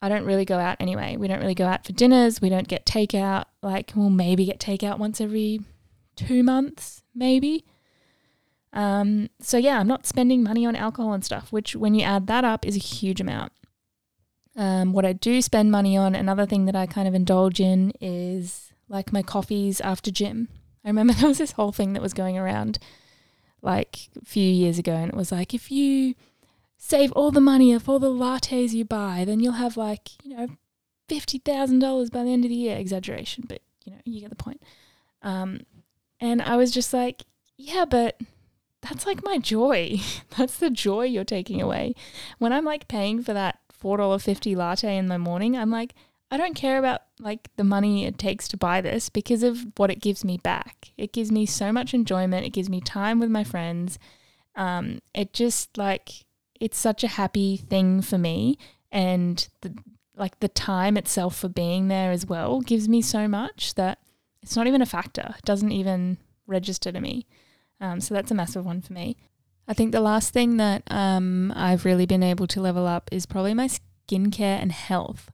I 0.00 0.08
don't 0.08 0.24
really 0.24 0.44
go 0.44 0.58
out 0.58 0.76
anyway. 0.80 1.16
We 1.16 1.28
don't 1.28 1.40
really 1.40 1.54
go 1.54 1.66
out 1.66 1.86
for 1.86 1.92
dinners. 1.92 2.40
We 2.40 2.48
don't 2.48 2.66
get 2.66 2.84
takeout. 2.84 3.44
Like, 3.62 3.92
we'll 3.94 4.10
maybe 4.10 4.44
get 4.44 4.58
takeout 4.58 4.98
once 4.98 5.20
every 5.20 5.60
two 6.16 6.42
months, 6.42 7.04
maybe. 7.14 7.64
Um, 8.72 9.28
so 9.40 9.58
yeah, 9.58 9.78
I'm 9.78 9.86
not 9.86 10.06
spending 10.06 10.42
money 10.42 10.66
on 10.66 10.74
alcohol 10.74 11.12
and 11.12 11.24
stuff, 11.24 11.52
which 11.52 11.76
when 11.76 11.94
you 11.94 12.02
add 12.02 12.26
that 12.26 12.44
up 12.44 12.66
is 12.66 12.74
a 12.74 12.80
huge 12.80 13.20
amount. 13.20 13.52
Um, 14.56 14.92
what 14.92 15.04
I 15.04 15.12
do 15.12 15.40
spend 15.40 15.70
money 15.70 15.96
on, 15.96 16.14
another 16.14 16.46
thing 16.46 16.64
that 16.66 16.76
I 16.76 16.86
kind 16.86 17.06
of 17.06 17.14
indulge 17.14 17.60
in 17.60 17.92
is 18.00 18.71
like 18.92 19.12
my 19.12 19.22
coffees 19.22 19.80
after 19.80 20.10
gym. 20.10 20.48
I 20.84 20.88
remember 20.88 21.12
there 21.14 21.28
was 21.28 21.38
this 21.38 21.52
whole 21.52 21.72
thing 21.72 21.94
that 21.94 22.02
was 22.02 22.12
going 22.12 22.38
around 22.38 22.78
like 23.62 24.10
a 24.20 24.24
few 24.24 24.48
years 24.48 24.78
ago, 24.78 24.92
and 24.92 25.08
it 25.08 25.16
was 25.16 25.32
like 25.32 25.54
if 25.54 25.70
you 25.70 26.14
save 26.76 27.12
all 27.12 27.30
the 27.30 27.40
money 27.40 27.72
of 27.72 27.88
all 27.88 27.98
the 27.98 28.10
lattes 28.10 28.72
you 28.72 28.84
buy, 28.84 29.24
then 29.24 29.40
you'll 29.40 29.52
have 29.52 29.76
like, 29.76 30.10
you 30.24 30.36
know, 30.36 30.48
$50,000 31.08 32.10
by 32.10 32.24
the 32.24 32.30
end 32.32 32.44
of 32.44 32.48
the 32.48 32.56
year. 32.56 32.76
Exaggeration, 32.76 33.44
but 33.48 33.62
you 33.84 33.92
know, 33.92 34.00
you 34.04 34.20
get 34.20 34.30
the 34.30 34.36
point. 34.36 34.62
Um, 35.22 35.60
and 36.20 36.42
I 36.42 36.56
was 36.56 36.72
just 36.72 36.92
like, 36.92 37.22
yeah, 37.56 37.84
but 37.84 38.20
that's 38.80 39.06
like 39.06 39.24
my 39.24 39.38
joy. 39.38 40.00
that's 40.36 40.58
the 40.58 40.70
joy 40.70 41.04
you're 41.04 41.24
taking 41.24 41.62
away. 41.62 41.94
When 42.38 42.52
I'm 42.52 42.64
like 42.64 42.88
paying 42.88 43.22
for 43.22 43.32
that 43.32 43.60
$4.50 43.82 44.56
latte 44.56 44.96
in 44.96 45.06
the 45.06 45.18
morning, 45.18 45.56
I'm 45.56 45.70
like, 45.70 45.94
I 46.32 46.38
don't 46.38 46.54
care 46.54 46.78
about 46.78 47.02
like 47.20 47.50
the 47.56 47.62
money 47.62 48.06
it 48.06 48.16
takes 48.16 48.48
to 48.48 48.56
buy 48.56 48.80
this 48.80 49.10
because 49.10 49.42
of 49.42 49.66
what 49.76 49.90
it 49.90 50.00
gives 50.00 50.24
me 50.24 50.38
back. 50.38 50.92
It 50.96 51.12
gives 51.12 51.30
me 51.30 51.44
so 51.44 51.70
much 51.70 51.92
enjoyment. 51.92 52.46
It 52.46 52.54
gives 52.54 52.70
me 52.70 52.80
time 52.80 53.20
with 53.20 53.28
my 53.28 53.44
friends. 53.44 53.98
Um, 54.56 55.00
it 55.14 55.34
just 55.34 55.76
like 55.76 56.24
it's 56.58 56.78
such 56.78 57.04
a 57.04 57.08
happy 57.08 57.58
thing 57.58 58.00
for 58.00 58.16
me, 58.16 58.56
and 58.90 59.46
the 59.60 59.76
like 60.16 60.40
the 60.40 60.48
time 60.48 60.96
itself 60.96 61.36
for 61.36 61.48
being 61.48 61.88
there 61.88 62.10
as 62.12 62.24
well 62.24 62.62
gives 62.62 62.88
me 62.88 63.02
so 63.02 63.28
much 63.28 63.74
that 63.74 63.98
it's 64.42 64.56
not 64.56 64.66
even 64.66 64.80
a 64.80 64.86
factor. 64.86 65.34
It 65.36 65.44
doesn't 65.44 65.72
even 65.72 66.16
register 66.46 66.90
to 66.92 67.00
me. 67.00 67.26
Um, 67.78 68.00
so 68.00 68.14
that's 68.14 68.30
a 68.30 68.34
massive 68.34 68.64
one 68.64 68.80
for 68.80 68.94
me. 68.94 69.18
I 69.68 69.74
think 69.74 69.92
the 69.92 70.00
last 70.00 70.32
thing 70.32 70.56
that 70.56 70.82
um, 70.86 71.52
I've 71.54 71.84
really 71.84 72.06
been 72.06 72.22
able 72.22 72.46
to 72.46 72.60
level 72.62 72.86
up 72.86 73.10
is 73.12 73.26
probably 73.26 73.52
my 73.52 73.68
skincare 73.68 74.60
and 74.62 74.72
health. 74.72 75.30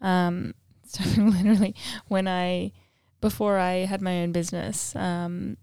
Um, 0.00 0.54
so 0.86 1.04
literally, 1.22 1.74
when 2.08 2.28
I 2.28 2.72
before 3.20 3.58
I 3.58 3.86
had 3.86 4.02
my 4.02 4.22
own 4.22 4.32
business, 4.32 4.94
um, 4.96 5.56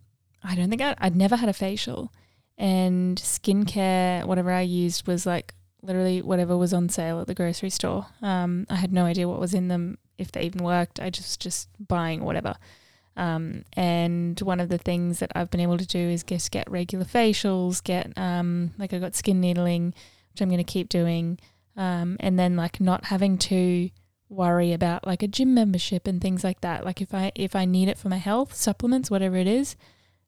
I 0.43 0.55
don't 0.55 0.69
think 0.69 0.81
I'd, 0.81 0.95
I'd 0.99 1.15
never 1.15 1.35
had 1.35 1.49
a 1.49 1.53
facial, 1.53 2.11
and 2.57 3.17
skincare, 3.17 4.25
whatever 4.25 4.51
I 4.51 4.61
used 4.61 5.07
was 5.07 5.25
like 5.25 5.53
literally 5.83 6.21
whatever 6.21 6.55
was 6.57 6.73
on 6.73 6.89
sale 6.89 7.19
at 7.19 7.27
the 7.27 7.33
grocery 7.33 7.69
store. 7.69 8.07
Um, 8.21 8.65
I 8.69 8.75
had 8.75 8.93
no 8.93 9.05
idea 9.05 9.27
what 9.27 9.39
was 9.39 9.53
in 9.53 9.67
them, 9.67 9.97
if 10.17 10.31
they 10.31 10.43
even 10.43 10.63
worked. 10.63 10.99
I 10.99 11.09
just 11.09 11.39
just 11.39 11.69
buying 11.87 12.23
whatever. 12.23 12.55
Um, 13.17 13.63
and 13.73 14.39
one 14.39 14.59
of 14.59 14.69
the 14.69 14.77
things 14.77 15.19
that 15.19 15.31
I've 15.35 15.51
been 15.51 15.59
able 15.59 15.77
to 15.77 15.85
do 15.85 15.99
is 15.99 16.23
just 16.23 16.51
get 16.51 16.69
regular 16.71 17.05
facials, 17.05 17.83
get 17.83 18.17
um, 18.17 18.71
like 18.77 18.93
I 18.93 18.99
got 18.99 19.15
skin 19.15 19.41
needling, 19.41 19.93
which 20.31 20.41
I'm 20.41 20.49
going 20.49 20.63
to 20.63 20.63
keep 20.63 20.89
doing, 20.89 21.39
um, 21.75 22.17
and 22.19 22.39
then 22.39 22.55
like 22.55 22.79
not 22.79 23.05
having 23.05 23.37
to 23.39 23.89
worry 24.31 24.71
about 24.71 25.05
like 25.05 25.21
a 25.21 25.27
gym 25.27 25.53
membership 25.53 26.07
and 26.07 26.21
things 26.21 26.43
like 26.43 26.61
that. 26.61 26.85
Like 26.85 27.01
if 27.01 27.13
I 27.13 27.31
if 27.35 27.55
I 27.55 27.65
need 27.65 27.89
it 27.89 27.97
for 27.97 28.09
my 28.09 28.17
health, 28.17 28.55
supplements, 28.55 29.11
whatever 29.11 29.35
it 29.35 29.47
is, 29.47 29.75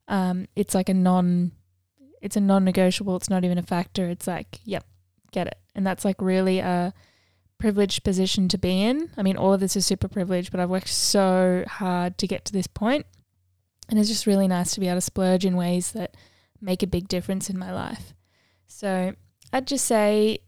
um, 0.08 0.48
it's 0.56 0.76
like 0.76 0.90
a 0.90 0.94
non, 0.94 1.54
it's 2.22 2.36
a 2.36 2.42
non-negotiable. 2.42 3.16
It's 3.16 3.30
not 3.30 3.46
even 3.46 3.58
a 3.58 3.64
factor. 3.64 4.10
It's 4.10 4.28
like, 4.28 4.60
yep, 4.66 4.86
get 5.32 5.48
it, 5.48 5.58
and 5.74 5.88
that's 5.88 6.06
like 6.06 6.22
really 6.22 6.60
a 6.60 6.94
privileged 7.58 8.04
position 8.04 8.50
to 8.50 8.58
be 8.58 8.84
in. 8.84 9.10
I 9.18 9.24
mean, 9.24 9.38
all 9.38 9.54
of 9.54 9.62
this 9.62 9.78
is 9.78 9.86
super 9.86 10.10
privileged, 10.10 10.52
but 10.52 10.60
I've 10.60 10.70
worked 10.70 10.90
so 10.90 11.64
hard 11.68 12.18
to 12.18 12.28
get 12.28 12.44
to 12.46 12.54
this 12.54 12.68
point. 12.68 13.06
And 13.90 13.98
it's 13.98 14.10
just 14.10 14.28
really 14.28 14.48
nice 14.48 14.74
to 14.74 14.80
be 14.80 14.88
able 14.88 14.98
to 14.98 15.02
splurge 15.02 15.46
in 15.46 15.56
ways 15.56 15.94
that 15.94 16.16
make 16.60 16.84
a 16.84 16.88
big 16.88 17.08
difference 17.08 17.50
in 17.50 17.58
my 17.58 17.72
life. 17.72 18.14
So 18.68 19.14
I'd 19.54 19.68
just 19.68 19.86
say 19.86 20.40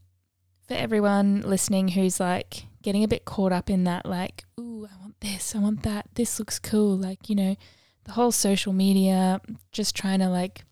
for 0.68 0.74
everyone 0.74 1.42
listening 1.42 1.90
who's 1.90 2.20
like 2.20 2.66
getting 2.86 3.04
a 3.04 3.08
bit 3.08 3.26
caught 3.26 3.52
up 3.52 3.70
in 3.70 3.84
that, 3.84 4.06
like, 4.06 4.46
ooh, 4.60 4.88
I 4.90 4.96
want 5.02 5.20
this, 5.20 5.56
I 5.56 5.60
want 5.60 5.82
that, 5.84 6.06
this 6.14 6.38
looks 6.38 6.60
cool, 6.60 6.96
like, 6.96 7.28
you 7.28 7.36
know, 7.36 7.56
the 8.04 8.12
whole 8.12 8.32
social 8.32 8.74
media, 8.74 9.42
just 9.72 9.96
trying 9.96 10.20
to 10.20 10.30
like 10.30 10.64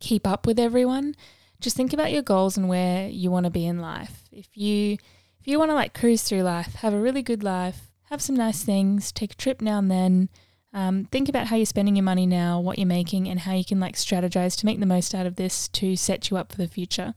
keep 0.00 0.26
up 0.26 0.46
with 0.46 0.58
everyone. 0.58 1.14
Just 1.60 1.76
think 1.76 1.92
about 1.92 2.10
your 2.10 2.22
goals 2.22 2.56
and 2.56 2.70
where 2.70 3.06
you 3.08 3.30
want 3.30 3.44
to 3.44 3.50
be 3.50 3.66
in 3.66 3.78
life. 3.78 4.24
If 4.32 4.48
you 4.56 4.94
if 5.40 5.46
you 5.46 5.58
want 5.58 5.70
to 5.70 5.74
like 5.74 5.92
cruise 5.92 6.22
through 6.22 6.42
life, 6.42 6.76
have 6.76 6.94
a 6.94 7.00
really 7.00 7.22
good 7.22 7.44
life, 7.44 7.92
have 8.04 8.22
some 8.22 8.34
nice 8.34 8.62
things, 8.64 9.12
take 9.12 9.32
a 9.32 9.36
trip 9.36 9.60
now 9.60 9.78
and 9.78 9.90
then, 9.90 10.30
um, 10.72 11.04
think 11.12 11.28
about 11.28 11.48
how 11.48 11.56
you're 11.56 11.66
spending 11.66 11.96
your 11.96 12.02
money 12.02 12.24
now, 12.24 12.58
what 12.60 12.78
you're 12.78 12.86
making, 12.86 13.28
and 13.28 13.40
how 13.40 13.52
you 13.52 13.64
can 13.64 13.78
like 13.78 13.94
strategize 13.94 14.56
to 14.58 14.66
make 14.66 14.80
the 14.80 14.86
most 14.86 15.14
out 15.14 15.26
of 15.26 15.36
this 15.36 15.68
to 15.68 15.96
set 15.96 16.30
you 16.30 16.38
up 16.38 16.50
for 16.50 16.58
the 16.58 16.66
future. 16.66 17.12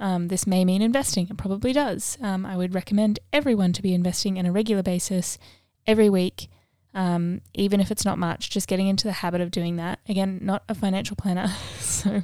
Um, 0.00 0.28
this 0.28 0.46
may 0.46 0.64
mean 0.64 0.82
investing. 0.82 1.28
It 1.28 1.36
probably 1.36 1.72
does. 1.72 2.18
Um, 2.20 2.46
I 2.46 2.56
would 2.56 2.74
recommend 2.74 3.18
everyone 3.32 3.72
to 3.72 3.82
be 3.82 3.94
investing 3.94 4.36
in 4.36 4.46
a 4.46 4.52
regular 4.52 4.82
basis 4.82 5.38
every 5.86 6.08
week, 6.08 6.48
um, 6.94 7.40
even 7.54 7.80
if 7.80 7.90
it's 7.90 8.04
not 8.04 8.18
much, 8.18 8.50
just 8.50 8.68
getting 8.68 8.86
into 8.86 9.06
the 9.08 9.12
habit 9.12 9.40
of 9.40 9.50
doing 9.50 9.76
that. 9.76 9.98
Again, 10.08 10.38
not 10.42 10.62
a 10.68 10.74
financial 10.74 11.16
planner, 11.16 11.48
so 11.80 12.22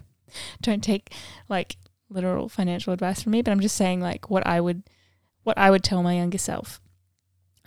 don't 0.63 0.85
take 0.85 1.13
like 1.49 1.77
literal 2.09 2.49
financial 2.49 2.93
advice 2.93 3.23
from 3.23 3.33
me, 3.33 3.43
but 3.43 3.51
I'm 3.51 3.61
just 3.61 3.77
saying 3.77 4.01
like 4.01 4.31
what 4.31 4.47
I 4.47 4.61
would 4.61 4.83
what 5.43 5.59
I 5.59 5.71
would 5.71 5.85
tell 5.85 6.03
my 6.03 6.15
younger 6.15 6.39
self. 6.39 6.81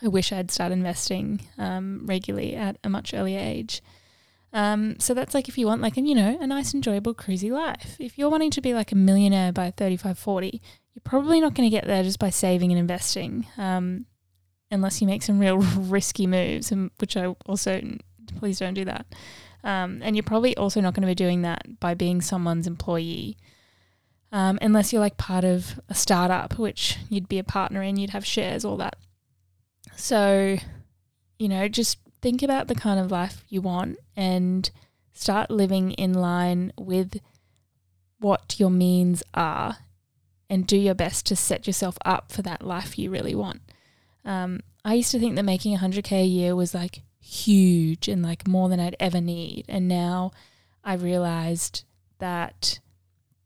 I 0.02 0.08
wish 0.08 0.32
I'd 0.32 0.52
start 0.52 0.72
investing 0.72 1.42
um, 1.58 2.06
regularly 2.06 2.56
at 2.56 2.78
a 2.84 2.90
much 2.90 3.14
earlier 3.14 3.40
age. 3.40 3.82
Um, 4.54 5.00
so 5.00 5.14
that's 5.14 5.34
like 5.34 5.50
if 5.50 5.58
you 5.58 5.68
want 5.68 5.82
like 5.82 5.98
a, 5.98 6.02
you 6.02 6.16
know, 6.16 6.38
a 6.40 6.48
nice 6.48 6.74
enjoyable 6.74 7.14
cruisy 7.14 7.52
life. 7.52 7.98
If 8.00 8.18
you're 8.18 8.30
wanting 8.30 8.52
to 8.52 8.62
be 8.62 8.74
like 8.74 8.92
a 8.92 8.96
millionaire 8.96 9.52
by 9.52 9.72
35, 9.72 10.18
40, 10.18 10.62
you're 10.94 11.02
probably 11.04 11.40
not 11.40 11.54
going 11.54 11.70
to 11.70 11.76
get 11.76 11.86
there 11.86 12.04
just 12.04 12.20
by 12.20 12.30
saving 12.30 12.72
and 12.72 12.80
investing. 12.80 13.46
Um, 13.58 14.06
unless 14.72 15.02
you 15.02 15.08
make 15.08 15.24
some 15.24 15.40
real 15.40 15.58
risky 15.78 16.28
moves, 16.28 16.72
and 16.72 16.92
which 17.00 17.16
I 17.18 17.28
also 17.46 17.82
please 18.40 18.60
don't 18.60 18.74
do 18.74 18.86
that. 18.86 19.06
Um, 19.64 20.02
and 20.04 20.16
you're 20.16 20.24
probably 20.24 20.56
also 20.56 20.82
not 20.82 20.94
going 20.94 21.02
to 21.02 21.08
be 21.08 21.16
doing 21.16 21.42
that 21.42 21.80
by 21.80 21.94
being 21.94 22.22
someone's 22.22 22.68
employee 22.68 23.38
um, 24.32 24.60
unless 24.62 24.92
you're 24.92 25.02
like 25.02 25.18
part 25.18 25.44
of 25.44 25.80
a 25.90 25.96
startup, 25.96 26.58
which 26.58 26.98
you'd 27.10 27.30
be 27.30 27.40
a 27.40 27.44
partner 27.44 27.82
in, 27.82 27.98
you'd 27.98 28.10
have 28.10 28.26
shares, 28.26 28.66
all 28.66 28.78
that. 28.78 28.98
So, 29.96 30.58
you 31.40 31.48
know, 31.48 31.68
just 31.68 31.98
think 32.22 32.42
about 32.42 32.68
the 32.68 32.76
kind 32.76 33.00
of 33.00 33.12
life 33.12 33.44
you 33.50 33.62
want 33.62 33.98
and 34.16 34.70
start 35.14 35.50
living 35.50 35.92
in 35.92 36.14
line 36.14 36.72
with 36.78 37.20
what 38.20 38.56
your 38.60 38.70
means 38.70 39.24
are 39.34 39.78
and 40.50 40.66
do 40.66 40.78
your 40.78 40.94
best 40.94 41.26
to 41.26 41.36
set 41.36 41.68
yourself 41.68 41.98
up 42.06 42.32
for 42.32 42.42
that 42.42 42.66
life 42.66 42.98
you 42.98 43.10
really 43.10 43.36
want. 43.36 43.62
Um, 44.24 44.62
I 44.84 44.94
used 44.94 45.12
to 45.12 45.20
think 45.20 45.36
that 45.36 45.44
making 45.44 45.78
100K 45.78 46.24
a 46.24 46.26
year 46.26 46.56
was 46.56 46.74
like 46.74 47.02
huge 47.20 48.08
and 48.08 48.24
like 48.24 48.48
more 48.48 48.70
than 48.70 48.80
I'd 48.80 48.96
ever 49.00 49.22
need. 49.22 49.66
And 49.68 49.88
now 49.88 50.32
I 50.84 50.94
realized 50.94 51.84
that 52.20 52.80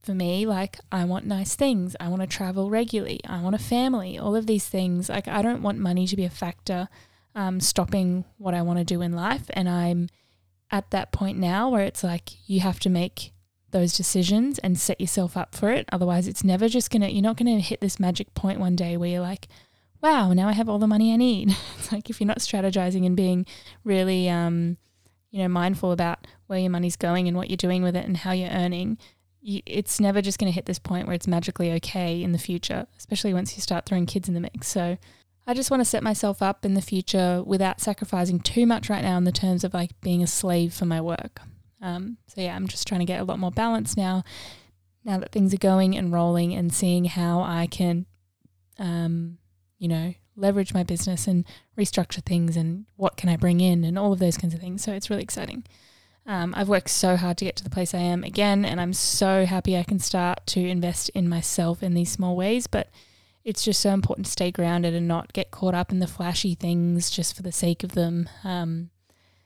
for 0.04 0.14
me, 0.14 0.46
like 0.46 0.80
I 0.92 1.06
want 1.06 1.26
nice 1.26 1.56
things. 1.56 1.96
I 2.00 2.08
want 2.10 2.22
to 2.22 2.28
travel 2.28 2.70
regularly. 2.70 3.20
I 3.28 3.42
want 3.42 3.56
a 3.56 3.60
family. 3.60 4.18
All 4.18 4.36
of 4.36 4.48
these 4.48 4.68
things. 4.68 5.10
Like 5.10 5.28
I 5.28 5.42
don't 5.42 5.62
want 5.62 5.78
money 5.80 6.08
to 6.08 6.16
be 6.16 6.26
a 6.26 6.30
factor 6.30 6.90
um, 7.36 7.60
stopping 7.60 8.26
what 8.38 8.54
I 8.54 8.62
want 8.62 8.80
to 8.80 8.86
do 8.86 9.02
in 9.02 9.14
life. 9.14 9.46
And 9.52 9.70
I'm 9.70 10.10
at 10.70 10.90
that 10.92 11.12
point 11.12 11.38
now 11.38 11.70
where 11.70 11.84
it's 11.84 12.04
like 12.04 12.32
you 12.50 12.62
have 12.62 12.80
to 12.82 12.90
make 12.90 13.34
those 13.72 13.94
decisions 13.94 14.60
and 14.60 14.78
set 14.78 15.00
yourself 15.00 15.38
up 15.38 15.56
for 15.56 15.72
it. 15.72 15.88
Otherwise, 15.92 16.28
it's 16.28 16.44
never 16.44 16.68
just 16.68 16.92
gonna. 16.92 17.08
You're 17.08 17.22
not 17.22 17.38
gonna 17.38 17.60
hit 17.60 17.82
this 17.82 18.00
magic 18.00 18.34
point 18.34 18.60
one 18.60 18.76
day 18.76 18.98
where 18.98 19.10
you're 19.10 19.22
like, 19.22 19.48
"Wow, 20.02 20.34
now 20.34 20.50
I 20.50 20.54
have 20.54 20.68
all 20.68 20.80
the 20.80 20.88
money 20.88 21.14
I 21.14 21.16
need." 21.16 21.56
it's 21.78 21.92
like 21.92 22.10
if 22.10 22.20
you're 22.20 22.28
not 22.28 22.40
strategizing 22.40 23.06
and 23.06 23.16
being 23.16 23.46
really, 23.84 24.30
um, 24.30 24.78
you 25.30 25.40
know, 25.42 25.48
mindful 25.48 25.92
about 25.92 26.28
where 26.48 26.60
your 26.60 26.70
money's 26.70 26.98
going 26.98 27.28
and 27.28 27.38
what 27.38 27.50
you're 27.50 27.58
doing 27.58 27.82
with 27.84 27.96
it 27.96 28.06
and 28.06 28.18
how 28.18 28.32
you're 28.32 28.50
earning 28.50 28.98
you, 29.42 29.62
it's 29.66 30.00
never 30.00 30.22
just 30.22 30.40
going 30.40 30.52
to 30.52 30.56
hit 30.56 30.66
this 30.66 30.80
point 30.80 31.08
where 31.08 31.16
it's 31.16 31.28
magically 31.28 31.72
okay 31.74 32.22
in 32.22 32.32
the 32.32 32.38
future, 32.38 32.88
especially 32.98 33.34
once 33.34 33.56
you 33.56 33.62
start 33.62 33.86
throwing 33.86 34.06
kids 34.06 34.28
in 34.28 34.34
the 34.34 34.40
mix. 34.40 34.68
So 34.68 34.98
I 35.48 35.54
just 35.54 35.72
want 35.72 35.82
to 35.82 35.86
set 35.86 36.04
myself 36.04 36.42
up 36.42 36.66
in 36.66 36.76
the 36.76 36.82
future 36.82 37.44
without 37.46 37.82
sacrificing 37.82 38.40
too 38.40 38.66
much 38.66 38.90
right 38.90 39.02
now 39.04 39.18
in 39.18 39.24
the 39.24 39.32
terms 39.32 39.64
of 39.64 39.74
like 39.74 40.00
being 40.02 40.22
a 40.22 40.28
slave 40.28 40.74
for 40.74 40.86
my 40.86 41.02
work. 41.02 41.42
Um, 41.82 42.18
so 42.28 42.42
yeah, 42.42 42.56
I'm 42.56 42.68
just 42.68 42.88
trying 42.88 43.00
to 43.00 43.06
get 43.06 43.20
a 43.20 43.24
lot 43.24 43.40
more 43.40 43.52
balance 43.52 43.98
now, 43.98 44.24
now 45.04 45.18
that 45.20 45.32
things 45.32 45.54
are 45.54 45.58
going 45.58 45.98
and 45.98 46.14
rolling 46.14 46.54
and 46.54 46.72
seeing 46.72 47.06
how 47.06 47.42
I 47.42 47.68
can, 47.68 48.06
um, 48.78 49.40
you 49.80 49.88
know, 49.88 50.14
leverage 50.36 50.74
my 50.74 50.84
business 50.84 51.28
and 51.28 51.46
restructure 51.78 52.24
things 52.24 52.56
and 52.56 52.86
what 52.96 53.18
can 53.18 53.30
I 53.30 53.36
bring 53.36 53.60
in 53.60 53.84
and 53.84 53.98
all 53.98 54.14
of 54.14 54.20
those 54.20 54.38
kinds 54.38 54.54
of 54.54 54.60
things. 54.60 54.84
So 54.84 54.94
it's 54.94 55.10
really 55.10 55.24
exciting. 55.24 55.66
Um, 56.26 56.54
I've 56.56 56.70
worked 56.70 56.90
so 56.90 57.16
hard 57.16 57.38
to 57.38 57.46
get 57.46 57.56
to 57.58 57.64
the 57.64 57.70
place 57.70 57.96
I 57.96 58.00
am 58.00 58.24
again, 58.24 58.64
and 58.64 58.80
I'm 58.80 58.94
so 58.94 59.46
happy 59.46 59.76
I 59.76 59.84
can 59.84 59.98
start 59.98 60.46
to 60.48 60.60
invest 60.60 61.10
in 61.10 61.28
myself 61.28 61.82
in 61.82 61.96
these 61.96 62.12
small 62.12 62.36
ways. 62.36 62.68
But 62.68 62.90
it's 63.44 63.64
just 63.64 63.82
so 63.82 63.92
important 63.92 64.26
to 64.26 64.32
stay 64.32 64.52
grounded 64.52 64.94
and 64.94 65.08
not 65.08 65.34
get 65.34 65.52
caught 65.52 65.74
up 65.74 65.92
in 65.92 66.00
the 66.00 66.08
flashy 66.08 66.56
things 66.56 67.10
just 67.10 67.36
for 67.36 67.42
the 67.42 67.52
sake 67.52 67.84
of 67.84 67.94
them. 67.94 68.30
Um, 68.44 68.92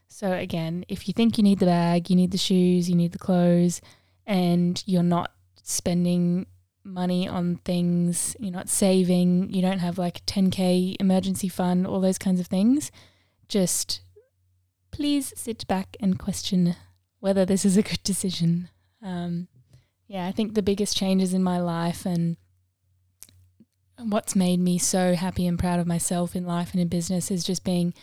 so, 0.08 0.34
again, 0.34 0.86
if 0.88 1.08
you 1.08 1.14
think 1.14 1.38
you 1.38 1.44
need 1.44 1.60
the 1.60 1.66
bag, 1.66 2.10
you 2.10 2.16
need 2.16 2.32
the 2.32 2.38
shoes, 2.38 2.90
you 2.90 2.96
need 2.96 3.12
the 3.12 3.18
clothes, 3.18 3.82
and 4.26 4.82
you're 4.86 5.04
not 5.04 5.32
spending 5.64 6.46
money 6.84 7.28
on 7.28 7.58
things, 7.66 8.36
you're 8.40 8.52
not 8.52 8.70
saving, 8.70 9.52
you 9.52 9.62
don't 9.62 9.80
have 9.80 9.98
like 9.98 10.20
a 10.20 10.22
10K 10.22 10.96
emergency 11.00 11.50
fund, 11.50 11.88
all 11.88 12.00
those 12.00 12.18
kinds 12.18 12.40
of 12.40 12.48
things, 12.48 12.92
just 13.48 14.02
please 14.92 15.34
sit 15.36 15.66
back 15.68 15.98
and 16.00 16.20
question 16.20 16.76
whether 17.20 17.44
this 17.44 17.66
is 17.66 17.76
a 17.76 17.82
good 17.82 18.04
decision. 18.04 18.70
Um, 19.02 19.48
yeah, 20.08 20.28
I 20.28 20.32
think 20.32 20.54
the 20.54 20.62
biggest 20.62 20.96
changes 20.96 21.34
in 21.34 21.42
my 21.42 21.60
life 21.60 22.06
and 22.06 22.38
what's 24.00 24.36
made 24.36 24.60
me 24.60 24.78
so 24.78 25.16
happy 25.16 25.48
and 25.48 25.60
proud 25.60 25.80
of 25.80 25.88
myself 25.88 26.36
in 26.36 26.46
life 26.46 26.72
and 26.72 26.82
in 26.82 26.88
business 26.88 27.32
is 27.32 27.44
just 27.44 27.64
being 27.64 27.94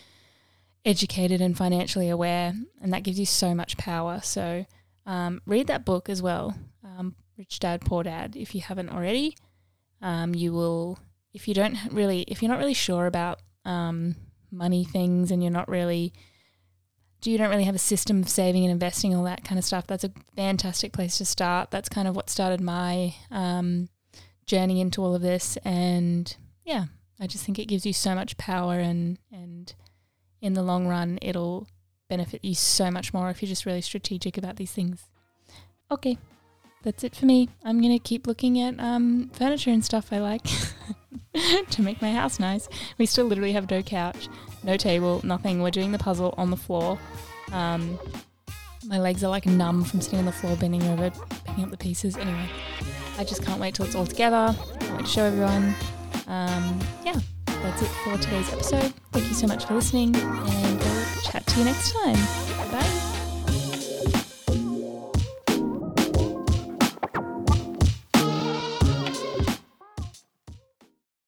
educated 0.84 1.40
and 1.40 1.56
financially 1.56 2.08
aware, 2.08 2.54
and 2.80 2.92
that 2.92 3.02
gives 3.02 3.18
you 3.18 3.26
so 3.26 3.54
much 3.54 3.76
power. 3.76 4.20
So, 4.22 4.66
um, 5.06 5.40
read 5.46 5.66
that 5.68 5.84
book 5.84 6.08
as 6.08 6.22
well, 6.22 6.56
um, 6.84 7.14
Rich 7.36 7.60
Dad 7.60 7.82
Poor 7.82 8.02
Dad, 8.02 8.36
if 8.36 8.54
you 8.54 8.60
haven't 8.60 8.90
already. 8.90 9.36
Um, 10.00 10.34
you 10.34 10.52
will, 10.52 10.98
if 11.32 11.46
you 11.46 11.54
don't 11.54 11.76
really, 11.90 12.22
if 12.22 12.42
you're 12.42 12.50
not 12.50 12.58
really 12.58 12.74
sure 12.74 13.06
about 13.06 13.40
um, 13.64 14.16
money 14.50 14.84
things 14.84 15.30
and 15.30 15.42
you're 15.42 15.52
not 15.52 15.68
really 15.68 16.12
do 17.20 17.30
you 17.30 17.38
don't 17.38 17.50
really 17.50 17.64
have 17.64 17.74
a 17.74 17.78
system 17.78 18.20
of 18.20 18.28
saving 18.28 18.64
and 18.64 18.72
investing 18.72 19.14
all 19.14 19.24
that 19.24 19.44
kind 19.44 19.58
of 19.58 19.64
stuff 19.64 19.86
that's 19.86 20.04
a 20.04 20.12
fantastic 20.36 20.92
place 20.92 21.18
to 21.18 21.24
start 21.24 21.70
that's 21.70 21.88
kind 21.88 22.06
of 22.06 22.14
what 22.14 22.28
started 22.28 22.60
my 22.60 23.14
um, 23.30 23.88
journey 24.46 24.80
into 24.80 25.02
all 25.02 25.14
of 25.14 25.22
this 25.22 25.56
and 25.64 26.36
yeah 26.64 26.86
i 27.20 27.26
just 27.26 27.44
think 27.44 27.58
it 27.58 27.66
gives 27.66 27.86
you 27.86 27.92
so 27.92 28.14
much 28.14 28.36
power 28.36 28.78
and 28.78 29.18
and 29.30 29.74
in 30.40 30.54
the 30.54 30.62
long 30.62 30.86
run 30.86 31.18
it'll 31.22 31.68
benefit 32.08 32.44
you 32.44 32.54
so 32.54 32.90
much 32.90 33.14
more 33.14 33.30
if 33.30 33.40
you're 33.40 33.48
just 33.48 33.66
really 33.66 33.80
strategic 33.80 34.36
about 34.36 34.56
these 34.56 34.72
things 34.72 35.04
okay 35.90 36.18
that's 36.82 37.04
it 37.04 37.14
for 37.14 37.26
me 37.26 37.48
i'm 37.64 37.80
gonna 37.80 37.98
keep 37.98 38.26
looking 38.26 38.60
at 38.60 38.78
um, 38.80 39.30
furniture 39.32 39.70
and 39.70 39.84
stuff 39.84 40.12
i 40.12 40.18
like 40.18 40.46
to 41.70 41.82
make 41.82 42.00
my 42.02 42.12
house 42.12 42.38
nice. 42.38 42.68
We 42.98 43.06
still 43.06 43.26
literally 43.26 43.52
have 43.52 43.70
no 43.70 43.82
couch, 43.82 44.28
no 44.62 44.76
table, 44.76 45.20
nothing. 45.24 45.62
We're 45.62 45.70
doing 45.70 45.92
the 45.92 45.98
puzzle 45.98 46.34
on 46.36 46.50
the 46.50 46.56
floor. 46.56 46.98
Um, 47.52 47.98
my 48.86 48.98
legs 48.98 49.22
are 49.24 49.28
like 49.28 49.46
numb 49.46 49.84
from 49.84 50.00
sitting 50.00 50.18
on 50.18 50.26
the 50.26 50.32
floor, 50.32 50.56
bending 50.56 50.82
over, 50.84 51.10
picking 51.46 51.64
up 51.64 51.70
the 51.70 51.76
pieces. 51.76 52.16
Anyway, 52.16 52.48
I 53.18 53.24
just 53.24 53.44
can't 53.44 53.60
wait 53.60 53.74
till 53.74 53.86
it's 53.86 53.94
all 53.94 54.06
together. 54.06 54.54
Can't 54.80 55.06
to 55.06 55.06
show 55.06 55.24
everyone. 55.24 55.74
Um, 56.26 56.80
yeah, 57.04 57.18
that's 57.46 57.82
it 57.82 57.88
for 58.04 58.16
today's 58.18 58.52
episode. 58.52 58.92
Thank 59.12 59.28
you 59.28 59.34
so 59.34 59.46
much 59.46 59.64
for 59.66 59.74
listening, 59.74 60.16
and 60.16 60.78
we'll 60.78 61.22
chat 61.22 61.46
to 61.46 61.58
you 61.58 61.64
next 61.64 61.92
time. 61.92 62.16
Bye. 62.70 63.01